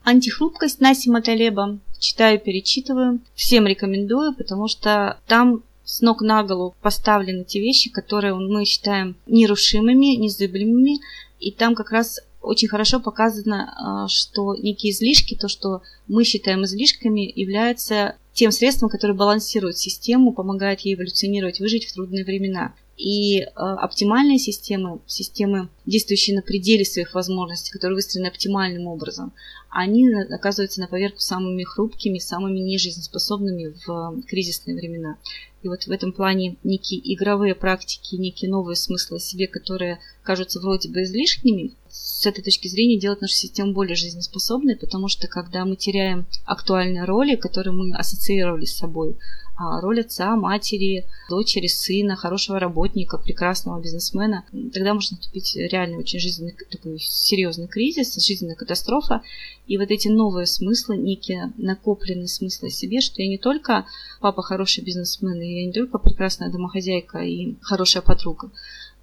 [0.02, 1.78] Антихрупкость Насима Талеба.
[2.00, 3.20] Читаю, перечитываю.
[3.36, 9.14] Всем рекомендую, потому что там с ног на голову поставлены те вещи, которые мы считаем
[9.26, 10.98] нерушимыми, незыблемыми.
[11.38, 16.64] И там как раз очень хорошо показано, а, что некие излишки, то, что мы считаем
[16.64, 22.74] излишками, являются тем средством, которое балансирует систему, помогает ей эволюционировать, выжить в трудные времена.
[22.96, 29.32] И э, оптимальные системы, системы, действующие на пределе своих возможностей, которые выстроены оптимальным образом,
[29.70, 35.16] они оказываются на поверку самыми хрупкими, самыми нежизнеспособными в кризисные времена.
[35.62, 40.60] И вот в этом плане некие игровые практики, некие новые смыслы о себе, которые кажутся
[40.60, 41.74] вроде бы излишними,
[42.20, 47.04] с этой точки зрения делать нашу систему более жизнеспособной, потому что когда мы теряем актуальные
[47.04, 49.16] роли, которые мы ассоциировали с собой,
[49.56, 56.18] а роль отца, матери, дочери, сына, хорошего работника, прекрасного бизнесмена, тогда может наступить реально очень
[56.18, 59.22] жизненный такой серьезный кризис, жизненная катастрофа.
[59.66, 63.86] И вот эти новые смыслы, некие накопленные смыслы о себе, что я не только
[64.20, 68.50] папа хороший бизнесмен, и я не только прекрасная домохозяйка и хорошая подруга,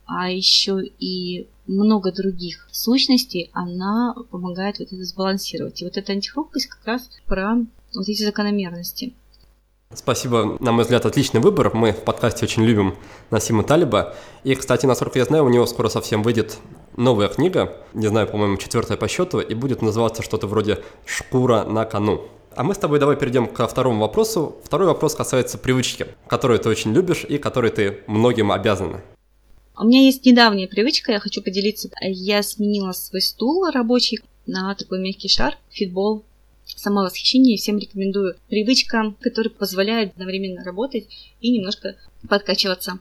[0.07, 5.81] а еще и много других сущностей, она помогает вот это сбалансировать.
[5.81, 7.55] И вот эта антихрупкость как раз про
[7.93, 9.13] вот эти закономерности.
[9.93, 11.73] Спасибо, на мой взгляд, отличный выбор.
[11.73, 12.95] Мы в подкасте очень любим
[13.31, 14.15] Насима Талиба.
[14.43, 16.57] И, кстати, насколько я знаю, у него скоро совсем выйдет
[16.97, 21.85] новая книга, не знаю, по-моему, четвертая по счету, и будет называться что-то вроде «Шкура на
[21.85, 22.27] кону».
[22.55, 24.57] А мы с тобой давай перейдем ко второму вопросу.
[24.63, 29.01] Второй вопрос касается привычки, которую ты очень любишь и которой ты многим обязана.
[29.80, 31.89] У меня есть недавняя привычка, я хочу поделиться.
[32.01, 36.25] Я сменила свой стул рабочий на такой мягкий шар, фитбол.
[36.65, 38.36] Самовосхищение всем рекомендую.
[38.49, 41.07] Привычка, которая позволяет одновременно работать
[41.41, 41.95] и немножко
[42.28, 42.97] подкачиваться.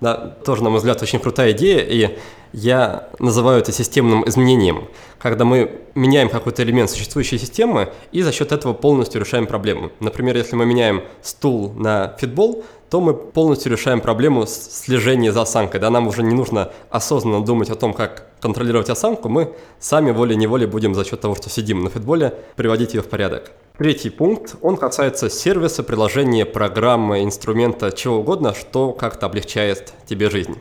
[0.00, 2.18] Да, тоже, на мой взгляд, очень крутая идея, и
[2.54, 4.88] я называю это системным изменением,
[5.18, 9.92] когда мы меняем какой-то элемент существующей системы и за счет этого полностью решаем проблему.
[10.00, 15.80] Например, если мы меняем стул на фитбол, то мы полностью решаем проблему слежения за осанкой.
[15.80, 20.66] Да, нам уже не нужно осознанно думать о том, как контролировать осанку, мы сами волей-неволей
[20.66, 23.52] будем за счет того, что сидим на фитболе, приводить ее в порядок.
[23.78, 30.58] Третий пункт, он касается сервиса, приложения, программы, инструмента, чего угодно, что как-то облегчает тебе жизнь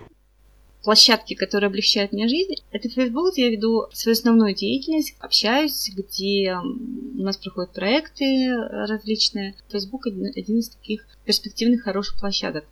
[0.84, 2.56] площадки, которые облегчают мне жизнь.
[2.72, 9.56] Это Facebook, где я веду свою основную деятельность, общаюсь, где у нас проходят проекты различные.
[9.70, 12.66] Facebook один, один из таких перспективных хороших площадок.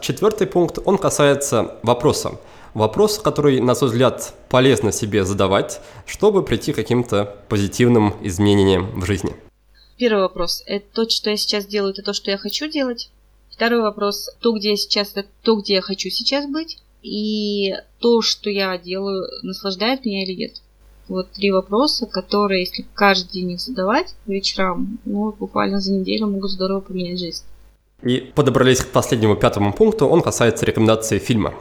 [0.00, 2.38] Четвертый пункт, он касается вопроса.
[2.74, 9.06] Вопрос, который, на свой взгляд, полезно себе задавать, чтобы прийти к каким-то позитивным изменениям в
[9.06, 9.34] жизни.
[9.96, 10.62] Первый вопрос.
[10.66, 13.10] Это то, что я сейчас делаю, это то, что я хочу делать.
[13.50, 14.28] Второй вопрос.
[14.40, 16.78] То, где я сейчас, это то, где я хочу сейчас быть.
[17.06, 20.60] И то, что я делаю, наслаждает меня или нет.
[21.06, 26.50] Вот три вопроса, которые, если каждый день их задавать вечерам, ну, буквально за неделю могут
[26.50, 27.44] здорово поменять жизнь.
[28.02, 31.54] И подобрались к последнему пятому пункту, он касается рекомендации фильма.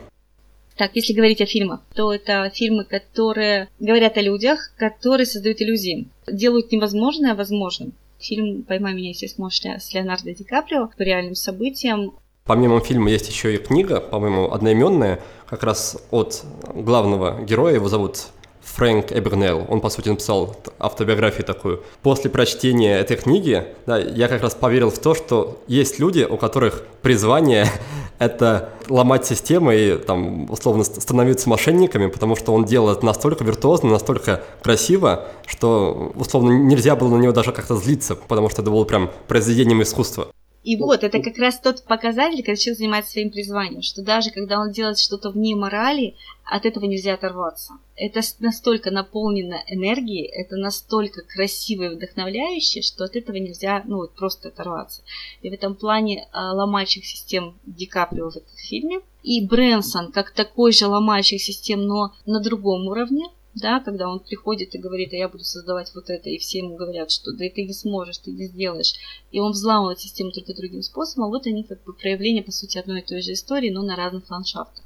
[0.77, 6.07] Так, если говорить о фильмах, то это фильмы, которые говорят о людях, которые создают иллюзии,
[6.27, 7.93] делают невозможное возможным.
[8.17, 12.15] Фильм «Поймай меня, если сможешь» с Леонардо Ди Каприо по реальным событиям.
[12.47, 15.19] Помимо фильма есть еще и книга, по-моему, одноименная,
[15.49, 16.43] как раз от
[16.75, 18.27] главного героя, его зовут
[18.61, 19.65] Фрэнк Эбернелл.
[19.67, 21.81] Он, по сути, написал автобиографию такую.
[22.03, 26.37] После прочтения этой книги, да, я как раз поверил в то, что есть люди, у
[26.37, 27.65] которых призвание—
[28.19, 33.89] это ломать системы и, там, условно, становиться мошенниками, потому что он делал это настолько виртуозно,
[33.89, 38.83] настолько красиво, что, условно, нельзя было на него даже как-то злиться, потому что это было
[38.83, 40.27] прям произведением искусства.
[40.65, 44.59] И вот, это как раз тот показатель, когда человек занимается своим призванием, что даже когда
[44.59, 47.75] он делает что-то вне морали, от этого нельзя оторваться.
[47.95, 54.15] Это настолько наполнено энергией, это настолько красиво и вдохновляюще, что от этого нельзя, ну, вот
[54.15, 55.03] просто оторваться.
[55.43, 60.31] И в этом плане а, ломающих систем Ди Каприо в этом фильме, и Брэнсон как
[60.31, 65.15] такой же ломающих систем, но на другом уровне, да, когда он приходит и говорит, а
[65.15, 68.31] я буду создавать вот это, и все ему говорят, что да ты не сможешь, ты
[68.31, 68.93] не сделаешь,
[69.31, 72.99] и он взламывает систему только другим способом, вот они как бы проявление, по сути, одной
[72.99, 74.83] и той же истории, но на разных ландшафтах.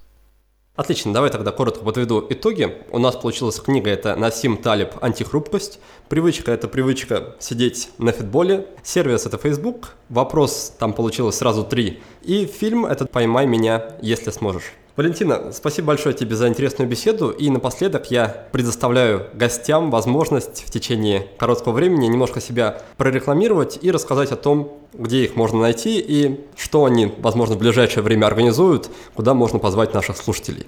[0.75, 2.85] Отлично, давай тогда коротко подведу итоги.
[2.91, 5.79] У нас получилась книга, это Насим Талиб «Антихрупкость».
[6.07, 8.65] Привычка– это привычка сидеть на фитболе.
[8.81, 9.95] Сервис– это Facebook.
[10.07, 11.99] Вопрос там получилось сразу три.
[12.21, 14.71] И фильм– это «Поймай меня, если сможешь».
[14.99, 17.29] Валентина, спасибо большое тебе за интересную беседу.
[17.29, 24.33] И напоследок я предоставляю гостям возможность в течение короткого времени немножко себя прорекламировать и рассказать
[24.33, 29.33] о том, где их можно найти и что они, возможно, в ближайшее время организуют, куда
[29.33, 30.67] можно позвать наших слушателей.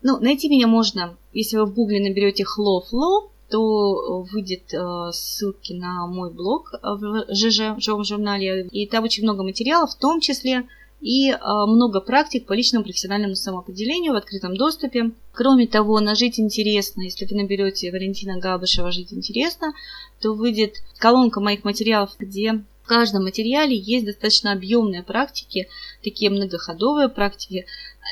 [0.00, 6.06] Ну, найти меня можно, если вы в гугле наберете Flow, то выйдет э, ссылки на
[6.06, 8.66] мой блог в ЖЖ, в журнале.
[8.68, 10.64] И там очень много материалов, в том числе
[11.00, 15.12] и а, много практик по личному профессиональному самоопределению в открытом доступе.
[15.32, 19.72] Кроме того, на «Жить интересно», если вы наберете Валентина Габышева «Жить интересно»,
[20.20, 25.68] то выйдет колонка моих материалов, где в каждом материале есть достаточно объемные практики,
[26.02, 27.66] такие многоходовые практики,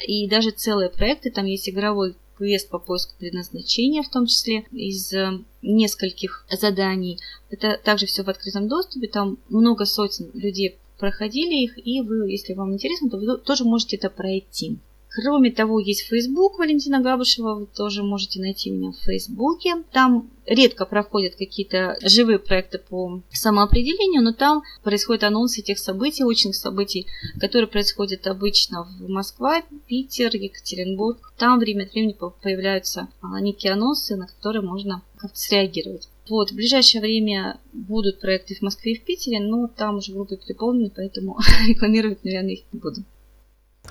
[0.07, 1.31] и даже целые проекты.
[1.31, 7.19] Там есть игровой квест по поиску предназначения, в том числе из э, нескольких заданий.
[7.51, 12.55] Это также все в открытом доступе, там много сотен людей проходили их, и вы, если
[12.55, 14.79] вам интересно, то вы тоже можете это пройти.
[15.17, 19.77] Кроме того, есть Facebook Валентина Габышева, вы тоже можете найти меня в Фейсбуке.
[19.91, 26.55] Там редко проходят какие-то живые проекты по самоопределению, но там происходят анонсы тех событий, очных
[26.55, 27.07] событий,
[27.41, 31.33] которые происходят обычно в Москве, Питер, Екатеринбург.
[31.39, 36.11] Там время от времени появляются а, некие анонсы, на которые можно как-то среагировать.
[36.29, 40.37] Вот, в ближайшее время будут проекты в Москве и в Питере, но там уже группы
[40.37, 43.03] переполнены, поэтому рекламировать, наверное, их не буду.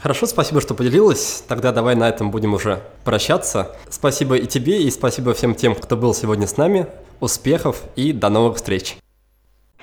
[0.06, 1.44] Хорошо, спасибо, что поделилась.
[1.48, 3.76] Тогда давай на этом будем уже прощаться.
[3.90, 6.86] Спасибо и тебе, и спасибо всем тем, кто был сегодня с нами.
[7.22, 8.98] Успехов и до новых встреч.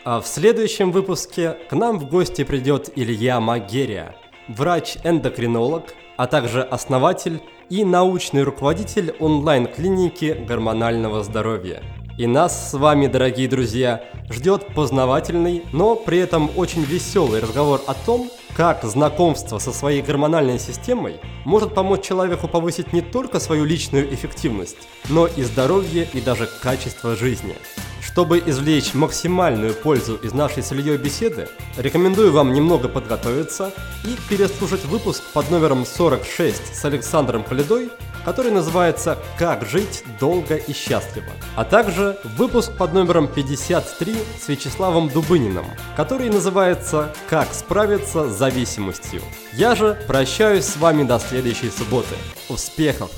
[0.04, 4.14] А в следующем выпуске к нам в гости придет Илья Магерия,
[4.46, 11.82] врач-эндокринолог, а также основатель и научный руководитель онлайн-клиники гормонального здоровья.
[12.16, 17.94] И нас с вами, дорогие друзья, ждет познавательный, но при этом очень веселый разговор о
[17.94, 24.12] том, как знакомство со своей гормональной системой может помочь человеку повысить не только свою личную
[24.12, 24.76] эффективность,
[25.09, 27.57] но и здоровье и даже качество жизни.
[28.03, 31.48] Чтобы извлечь максимальную пользу из нашей с Ильей беседы,
[31.78, 33.72] рекомендую вам немного подготовиться
[34.05, 37.88] и переслушать выпуск под номером 46 с Александром Полидой,
[38.24, 45.08] который называется «Как жить долго и счастливо», а также выпуск под номером 53 с Вячеславом
[45.08, 45.66] Дубыниным,
[45.96, 49.22] который называется «Как справиться с зависимостью».
[49.52, 52.14] Я же прощаюсь с вами до следующей субботы.
[52.48, 53.10] Успехов!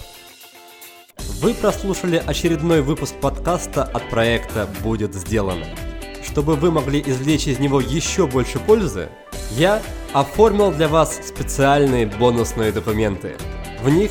[1.41, 5.67] Вы прослушали очередной выпуск подкаста от проекта «Будет сделано».
[6.25, 9.09] Чтобы вы могли извлечь из него еще больше пользы,
[9.51, 9.83] я
[10.13, 13.37] оформил для вас специальные бонусные документы.
[13.83, 14.11] В них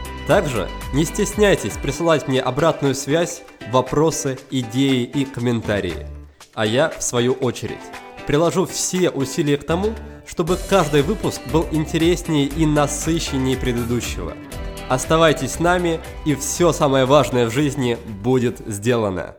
[0.27, 6.07] Также не стесняйтесь присылать мне обратную связь, вопросы, идеи и комментарии.
[6.53, 7.77] А я, в свою очередь,
[8.27, 9.93] приложу все усилия к тому,
[10.27, 14.33] чтобы каждый выпуск был интереснее и насыщеннее предыдущего–
[14.91, 19.37] Оставайтесь с нами, и все самое важное в жизни будет сделано.